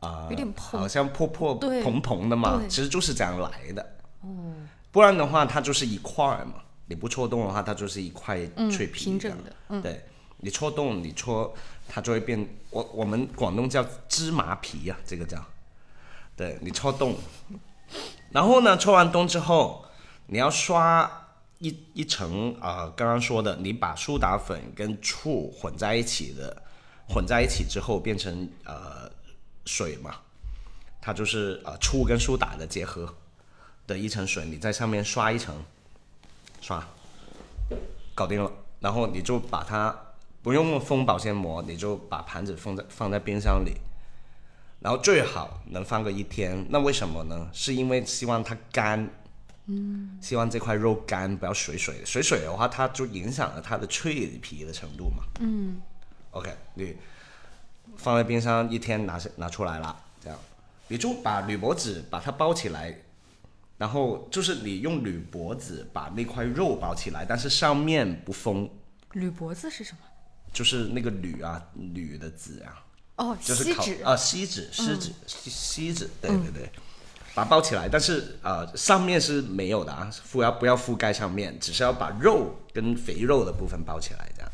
[0.00, 3.82] 呃有点蓬好像破破蓬蓬的嘛，其实就是这样来的。
[4.22, 4.54] 哦。
[4.90, 6.54] 不然的话，它就是一块儿嘛。
[6.86, 8.38] 你不戳洞的话，它就是一块
[8.70, 10.02] 脆皮、平整的嗯对，
[10.38, 11.54] 你戳洞，你戳
[11.86, 12.48] 它就会变。
[12.70, 15.44] 我我们广东叫芝麻皮呀、这个叫。
[16.34, 17.16] 对你戳洞，
[18.30, 19.84] 然后呢，戳完洞之后，
[20.28, 21.27] 你要刷
[21.58, 26.62] 一一层啊、刚刚说的，你把苏打粉跟醋混在一起的，
[27.08, 29.10] 混在一起之后变成呃
[29.64, 30.14] 水嘛，
[31.00, 33.12] 它就是呃醋跟苏打的结合
[33.86, 35.64] 的一层水，你在上面刷一层，
[36.60, 36.86] 刷，
[38.14, 39.94] 搞定了，然后你就把它
[40.42, 43.72] 不用封保鲜膜，你就把盘子放在放在冰箱里。
[44.80, 47.50] 然后最好能放个一天，那为什么呢？
[47.52, 49.10] 是因为希望它干，
[49.68, 52.06] 嗯，希望这块肉干，不要水水的。
[52.06, 55.22] 水水的话，它就影响了它的脆皮的程度嘛。
[55.40, 55.80] 嗯
[56.30, 56.96] ，OK，你
[57.96, 60.38] 放在冰箱一天拿拿出来了，这样
[60.88, 62.98] 你就把铝箔纸把它包起来，
[63.76, 68.68] 然后就是你用铝箔纸把那块肉包起来，但是上面不封，
[69.12, 69.98] 铝箔子是什么？
[70.50, 72.84] 就是那个铝啊，铝的纸啊。
[73.16, 74.02] 哦，就是烤锡纸。
[74.02, 76.70] 啊，锡纸、锡纸、锡锡纸，对对对，
[77.38, 84.50] 把它包起来，但是呃上面是没有的啊，覆要不要覆盖上面，只是要把肉跟肥肉的部分包起来这样。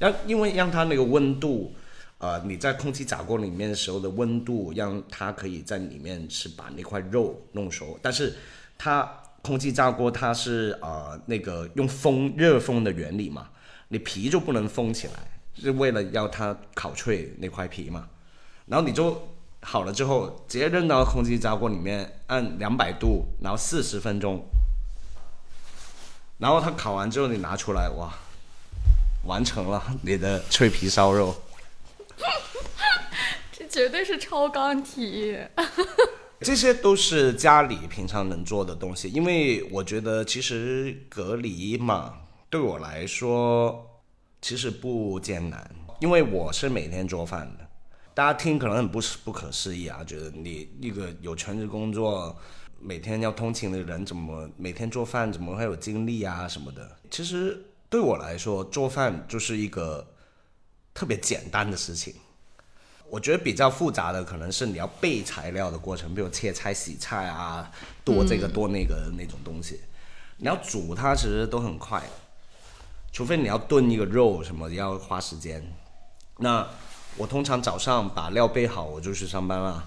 [0.00, 1.72] 让因为让它那个温度，
[2.18, 8.34] 呃你在空气炸锅里面的时候的温度，让它可以在里面是把那块肉弄熟，但是
[8.76, 9.08] 它
[9.40, 13.48] 空气炸锅它是呃那个用风热风的原理嘛，
[13.86, 15.12] 你皮就不能封起来。
[15.56, 18.08] 是为了要它烤脆那块皮嘛，
[18.66, 19.16] 然后你就
[19.66, 24.44] 好了之后，直接扔到空气炸锅里面，按两百度，然后四十分钟，
[26.38, 28.12] 然后它烤完之后你拿出来，哇，
[29.24, 31.34] 完成了你的脆皮烧肉。
[33.50, 35.36] 这绝对是超纲题。
[36.40, 42.18] 这些都是家里平常能做的东西，因为我觉得其实隔离嘛，
[42.50, 44.02] 对我来说
[44.42, 47.63] 其实不艰难，因为我是每天做饭的。
[48.14, 52.34] 大家听可能很不不可思议啊，觉得你一个有全职工作、
[52.80, 56.96] 每天要通勤的人，怎么每天做饭，怎么会有精力啊什么的？
[57.10, 57.60] 其实
[57.90, 60.06] 对我来说，做饭就是一个
[60.94, 62.14] 特别简单的事情。
[63.10, 67.70] 我觉得比较复杂的可能是你要备材料的过程，比如切菜、洗菜啊，
[68.04, 69.80] 剁这个剁那个的那种东西。
[70.36, 72.02] 你要煮它其实都很快，
[73.12, 75.64] 除非你要炖一个肉什么要花时间。
[76.38, 76.66] 那
[77.16, 79.84] 我通常早上把料备好，我就去上班了，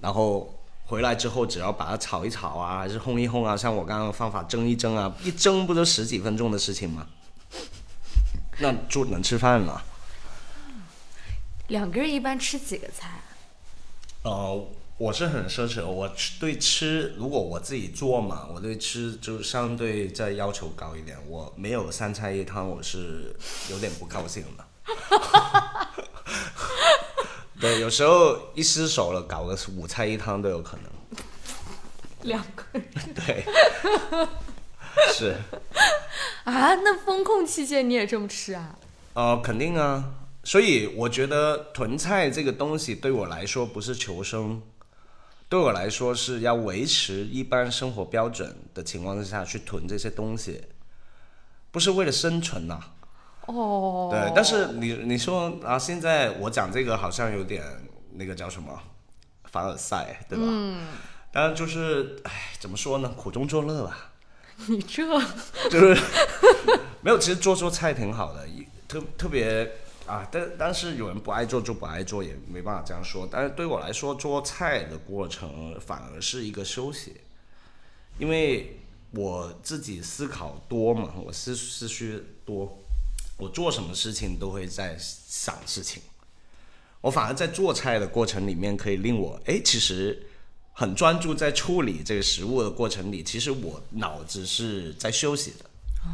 [0.00, 0.54] 然后
[0.86, 7.06] 回来之后只要把它炒一炒啊，还是烘一烘啊，像我刚刚的方法蒸一蒸啊，一蒸不就十几分钟的事情吗？
[8.60, 9.84] 那就能吃饭了。
[11.68, 13.20] 两个人一般吃几个菜？
[14.22, 21.16] 呃，我是很奢侈，我对吃，如果我自己做嘛，我对吃就相对再要求高一点。
[21.28, 23.36] 我没有三菜一汤，我是
[23.70, 24.64] 有点不高兴的。
[27.60, 30.84] 对，有时候一失手了，搞个五菜一汤都有可能。
[32.22, 33.44] 两个人对，
[35.14, 35.36] 是，
[36.44, 36.74] 啊？
[36.74, 38.76] 那风控期间你也这么吃啊？
[39.14, 40.14] 呃，肯定啊。
[40.44, 44.62] 所以我觉得囤菜这个东西对我来说不是求生，
[45.48, 50.62] 对我来说是要维持一般生活标准的情况之下去囤这些东西，
[51.70, 52.80] 不是为了生存呐、
[53.48, 57.62] 哦，对，但是你你说啊，现在我讲这个好像有点
[58.12, 58.80] 那个叫什么
[59.44, 60.44] 凡尔赛，对吧？
[60.46, 60.86] 嗯。
[61.30, 63.08] 当然就是，哎，怎么说呢？
[63.10, 64.12] 苦中作乐吧。
[64.66, 65.06] 你这
[65.68, 66.02] 就是
[67.02, 69.70] 没有，其实做做菜挺好的，一特特别
[70.06, 73.28] 啊，但但是有人不爱做就不爱做，也没办法这样说。
[73.30, 77.20] 但是对我来说，做菜的过程反而是一个休息，
[78.18, 78.80] 因为
[79.10, 82.78] 我自己思考多嘛，我思思绪多，
[83.38, 86.02] 我做什么事情都会在想事情。
[87.00, 90.26] 我反而在做菜的过程里面，可以令我哎，其实
[90.72, 95.64] 很专注在处理这个食物的过程里，其实我脑子是在休息的。
[96.04, 96.10] 哦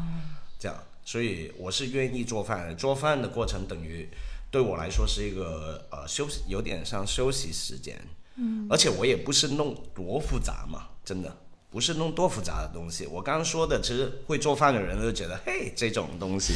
[0.59, 2.77] 这样，所以我是愿意做饭。
[2.77, 4.09] 做饭的过程等于
[4.51, 7.99] 对我来说是一个呃休息，有点像休息时间。
[8.37, 11.35] 嗯，而且我也不是弄多复杂嘛，真的
[11.75, 13.05] 不是弄多复杂的东西。
[13.05, 16.55] 我刚刚说的，其实会做饭的人都觉得，嘿，这种东西。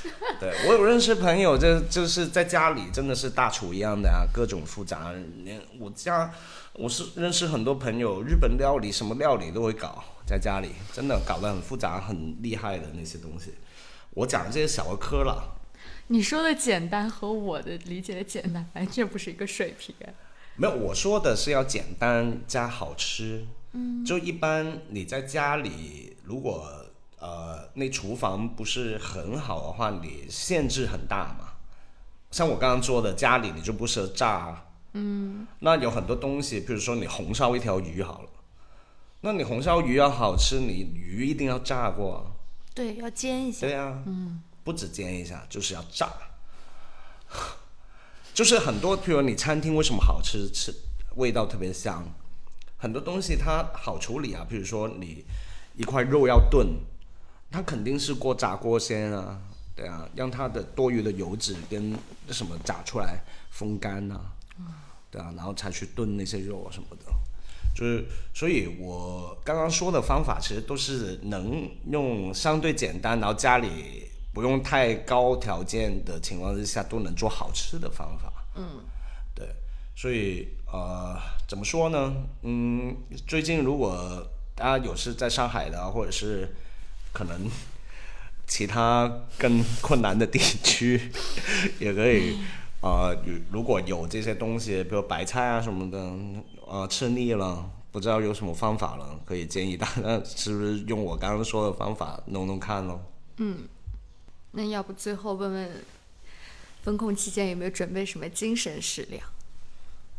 [0.38, 5.10] 对我有认识朋友，就就是在家里真的是大厨一样的啊，各种复杂。
[5.42, 6.30] 连我家
[6.74, 13.54] 我是认识很多朋友，日本料理什么料理都会搞，在家里真的搞得很复杂、很厉害的那些东西。
[14.10, 15.56] 我讲的这些小儿科了，
[16.08, 19.94] 你说的简单和我的理解的简单完全不是一个水平。
[20.56, 23.46] 没有我说的是要简单加好吃。
[23.72, 26.70] 嗯，就一般你在家里，如果
[27.18, 31.50] 呃那厨房不是很好的话，你限制很大嘛。
[32.30, 34.64] 像我刚刚说的，家里你就不适合炸。
[34.92, 38.28] 嗯，那有很多东西，比如说你红烧一条鱼好了，
[39.20, 42.20] 那你红烧鱼要好吃，你鱼一定要炸过啊。
[42.74, 43.66] 对，要煎一下。
[43.66, 46.10] 对呀、嗯，不止煎一下，就是要炸。
[48.32, 50.72] 就是很多，譬如你餐厅为什么好吃，吃
[51.16, 52.04] 味道特别香，
[52.78, 54.46] 很多东西它好处理啊。
[54.48, 55.24] 比如说你
[55.76, 56.66] 一块肉要炖，
[57.50, 59.38] 它肯定是过炸锅先啊，
[59.76, 61.94] 对啊，让它的多余的油脂跟
[62.30, 63.20] 什么炸出来
[63.50, 64.32] 风干啊，
[65.10, 67.12] 对啊，然后才去炖那些肉啊什么的。
[67.74, 68.04] 就是，
[68.34, 78.32] 所以我刚刚说的方法，其实都是能用相对简单，然后家里不用太高条件的情况之下，都能做好吃的方法。
[78.56, 78.82] 嗯，
[79.32, 79.48] 对，
[79.94, 82.14] 所以呃，怎么说呢？
[82.42, 82.96] 嗯，
[83.26, 86.54] 最近如果大家有是在上海的，或者是
[87.12, 87.50] 可能
[88.46, 91.10] 其他更困难的地区，
[91.78, 92.38] 也可以。
[92.80, 93.16] 呃，
[93.50, 95.98] 如果有这些东西，比如白菜啊什么的，
[96.64, 103.00] 呃，吃腻了，不知道有什么方法了，可以建议大家是不是用我刚刚说的方法弄弄看咯。
[103.38, 103.66] 嗯
[104.52, 105.84] 那要不最后问问，
[106.84, 109.20] 风控期间有没有准备什么精神食粮？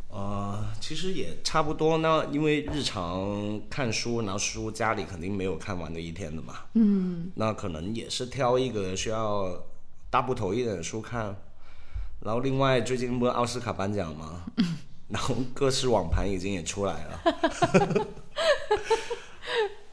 [0.10, 6.56] 呃，其实也差不多呢，因为日常看书，然后书家里肯定没有看完的一天的嘛。
[6.74, 7.32] 嗯。
[7.36, 9.64] 那可能也是挑一个需要
[10.10, 11.36] 大部头一点的书看，
[12.22, 14.46] 然后另外最近不是奥斯卡颁奖吗？
[15.10, 17.22] 然后各式网盘已经也出来了。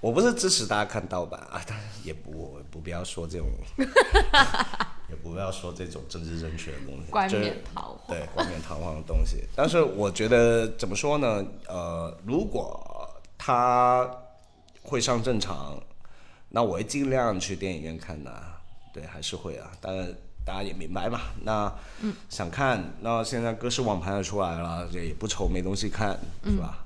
[0.01, 3.49] 我不是支持大家看盗版啊，但也不不必要说这种
[5.09, 8.01] 也不要说这种政治正确的东西，冠冕堂皇。
[8.09, 9.45] 对冠冕堂皇的东西。
[9.55, 11.45] 但是我觉得怎么说呢？
[11.69, 14.11] 呃，如果他
[14.83, 15.81] 会上正常，
[16.49, 18.33] 那我会尽量去电影院看的。
[18.93, 19.71] 对，还是会啊。
[19.81, 21.21] 但是大家也明白嘛。
[21.43, 21.73] 那
[22.29, 26.85] 想看，那现在各式网盘也出来了，这也不愁没东西看，是吧？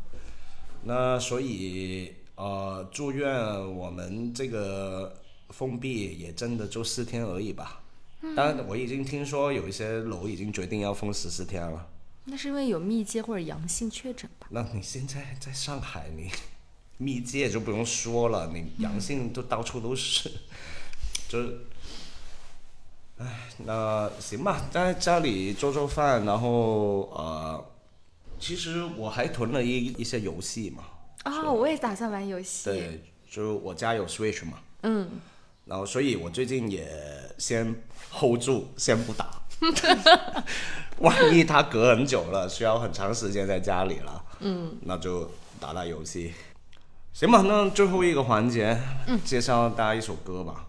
[0.82, 3.32] 那所以呃，祝愿
[3.76, 5.14] 我们这个
[5.50, 7.80] 封闭也真的就四天而已吧。
[8.36, 11.88] 当然，我已经听说有一些楼已经决定要封十四天了。
[12.24, 14.46] 那是因为有密接或者阳性确诊吧？
[14.50, 16.30] 那你现在在上海，你
[16.98, 20.30] 密接就不用说了，你阳性都到处都是，
[21.28, 21.58] 就是，
[23.16, 27.64] 唉，那行吧，在家里做做饭，然后呃，
[28.38, 30.84] 其实我还囤了一一些游戏嘛，
[31.22, 32.66] 啊、我也打算玩游戏。
[32.66, 35.08] 对，就我家有 Switch 嘛，嗯，
[35.64, 36.86] 然后所以我最近也
[37.38, 37.74] 先
[38.12, 39.42] hold 住，先不打，
[40.98, 46.34] 万一他隔很久了，需要很长时间在家里了，嗯，那就打打游戏。
[47.12, 50.66] 行吧，那最后一个环节，嗯介绍大家一首歌吧。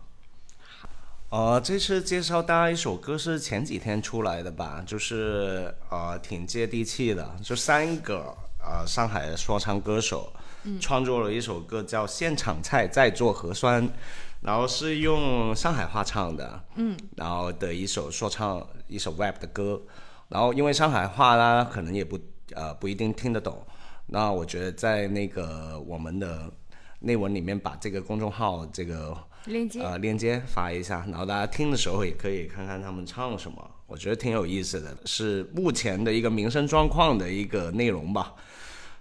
[1.30, 10.34] 呃，这次介绍大家一首歌是前几天出来的吧，就是呃挺接地气的，就三个呃上海的说唱歌手，
[10.82, 13.88] 创作了一首歌叫《现场菜在做核酸》，
[14.42, 19.82] 然后是用上海话唱的，嗯，然后的一首说唱一首 rap 的歌，
[20.30, 22.20] 然后因为上海话啦，可能也不
[22.54, 23.64] 呃不一定听得懂，
[24.08, 26.52] 那我觉得在那个我们的
[27.02, 29.16] 内文里面把这个公众号这个
[29.46, 38.34] 链接呃链接发一下，然后大家听的时候也可以看看他们唱什么，我觉得挺有意思的，是目前的一个民生状况的一个内容吧。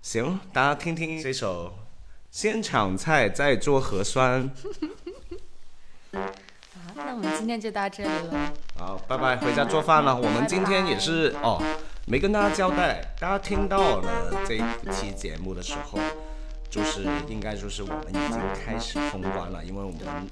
[0.03, 1.69] 行，大家听听这首
[2.31, 4.51] 《先抢菜再做核酸》。
[6.13, 8.53] 好，那我们今天就到这里了。
[8.79, 10.15] 好，拜拜，回家做饭了。
[10.15, 11.63] 我们今天也是哦，
[12.07, 15.99] 没跟大家交代，大家听到了这一期节目的时候，
[16.69, 20.29] 就是应该就是我们已经开始封关了，因为我们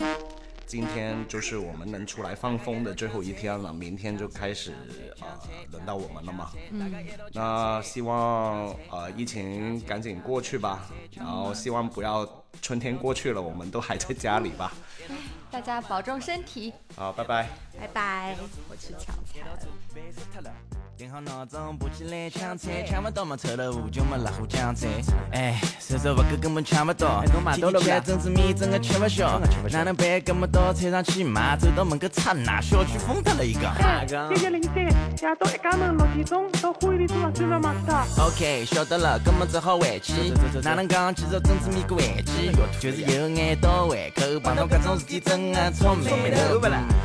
[0.69, 4.75] 今天就是我们能出来放风的最后一天了，明天就开始
[5.19, 5.27] 呃
[5.73, 6.51] 轮到我们了嘛。
[6.71, 6.93] 嗯。
[7.33, 14.75] 那希望呃疫情赶紧过去吧，然后希望不要春天过去了，我们都还在家里吧。
[15.51, 17.49] 大家保重身体，好，拜拜。
[17.81, 18.37] 拜拜。
[18.69, 19.41] 我去抢菜
[20.43, 20.78] 了。
[20.99, 24.89] 定好闹钟，不起来抢菜，抢不到嘛臭豆腐就没辣胡酱菜。
[25.31, 27.23] 哎，手手不够根本抢不到，
[27.55, 29.41] 天天吃粽子米真的吃不消，
[29.71, 30.09] 哪能办？
[30.23, 33.61] 搿么到菜场去买，走到门口刹那，小区封掉了一个。
[34.09, 38.05] 姐姐零三，夜到一家门六点钟到花园里做转了嘛哒。
[38.19, 40.13] OK，晓得了，搿么只好回去。
[40.65, 42.51] 哪能讲几只粽子米过回去？
[42.81, 46.61] 就是有眼到胃口，碰到搿种事体真的愁眉头。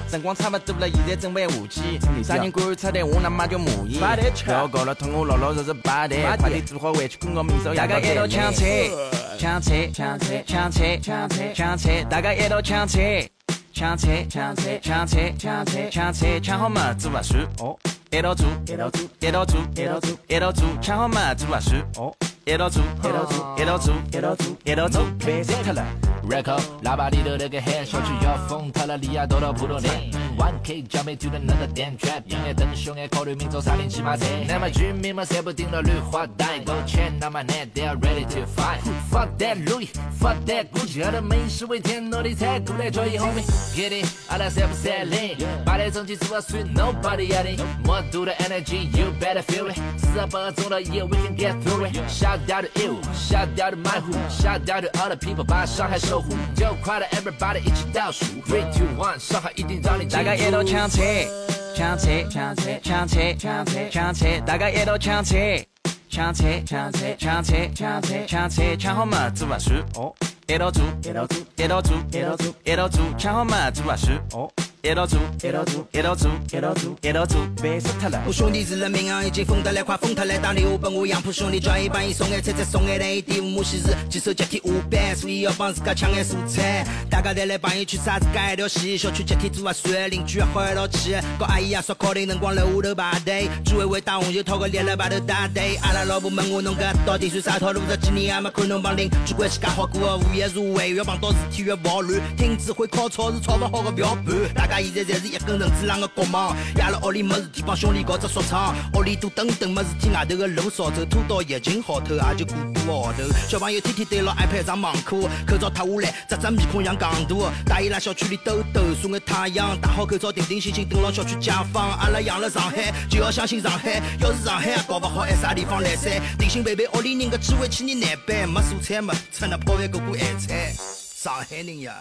[0.09, 2.23] 辰光差不多了，现在准备下去。
[2.23, 3.99] 啥人观察的，我他妈就骂伊。
[4.45, 8.89] 不要搞了，通我老老实实摆台，快点做好回去困觉，明朝大家一道抢菜，
[9.37, 13.27] 抢菜，抢菜，抢菜，抢菜，抢菜，大家一道抢菜。
[13.75, 17.41] 抢菜，抢菜，抢菜，抢菜，抢菜，抢好嘛做划算。
[17.59, 17.75] 哦，
[18.11, 21.81] 一道做，一道做，一道做，一道做，一道做，抢好嘛做划算。
[21.97, 22.13] 哦，
[22.45, 25.81] 一道做，一道做，一道做，一道做，一道做，别死特了。
[26.29, 30.11] Record，喇叭里头那个喊，小区要封塌了，里亚到了浦东店。
[30.37, 34.25] One K 江北就能弄个 damn trap，音乐灯凶爱考虑民众杀点骑马车。
[34.47, 38.79] 那么居民们全部盯到绿化带，，Go check 那么难，they are ready to fight。
[39.11, 43.43] Fuck that Louis，fuck that Gucci，俺的美食为天，我的菜过来交易后面。
[43.75, 47.57] 别的，阿拉三不三零，把台整起做算 nobody 压力。
[47.85, 49.77] more 度的 energy，you better feel it。
[49.97, 51.95] 四十八个钟头以后 we can get through it。
[52.33, 56.29] Shout out to you，shout out to my who，shout out to all the people 把上海守护。
[56.55, 61.27] 就快乐 everybody 一起倒数，three two one，上海一定让你大家一道抢菜，
[61.75, 65.63] 抢菜，抢菜，抢菜，抢菜，抢菜，大家一道抢菜。
[66.09, 69.77] 抢菜，抢菜，抢菜，抢菜，抢菜，抢好嘛做划算。
[69.95, 70.11] 哦，
[70.47, 74.17] 一道做，一道做，一道做，一道做，一道做，抢好嘛做划算。
[74.33, 74.49] 哦，
[74.85, 78.21] 一道做，一道做，一道做，一道做，一道做，别死特了。
[78.27, 80.37] 我兄弟是人民啊，已经疯得来，快疯特来！
[80.37, 86.85] 打电话给我杨浦兄弟，叫伊帮伊送眼菜，再送眼蛋，伊点五母西是几手接替下班，所以要帮自家抢眼蔬菜。
[87.09, 91.15] 大家再来帮伊去啥子改一条线，小区集体做核酸，邻居也好一道去。
[91.39, 95.77] 搞阿姨啊，烧烤的辰光楼下头排队，居委会打红袖套个立了排头打队。
[95.81, 97.79] 阿拉老婆问我侬搿到底算啥套路？
[97.87, 104.72] 这几年也没看侬帮邻居关系介好过，物业社会越碰到事体越暴乱，听指挥，靠吵是吵勿好的不要盘。
[104.73, 106.55] 家现在侪是一根绳子浪个国网。
[106.75, 108.75] 夜了屋里没事体，帮兄弟搞只说唱。
[108.95, 113.23] 屋里多等等没事体，外头的路少走，拖到疫情好透，也就过多个号头。
[113.47, 117.51] 小朋友天天对牢 iPad 上网课，口罩脱下来，只只面孔像戆大。
[117.65, 121.91] 带伊拉小区里兜兜，晒眼太阳，戴好口罩，定定心心等牢小区解放。
[121.99, 124.01] 阿拉养了上海，就要相信上海。
[124.19, 126.19] 要是上海也搞勿好，还啥地方来塞？
[126.39, 128.49] 定心陪陪屋里人个机会，千年难办。
[128.49, 130.73] 没蔬菜没，吃那泡饭过过咸菜。
[130.77, 131.93] 上海人呀。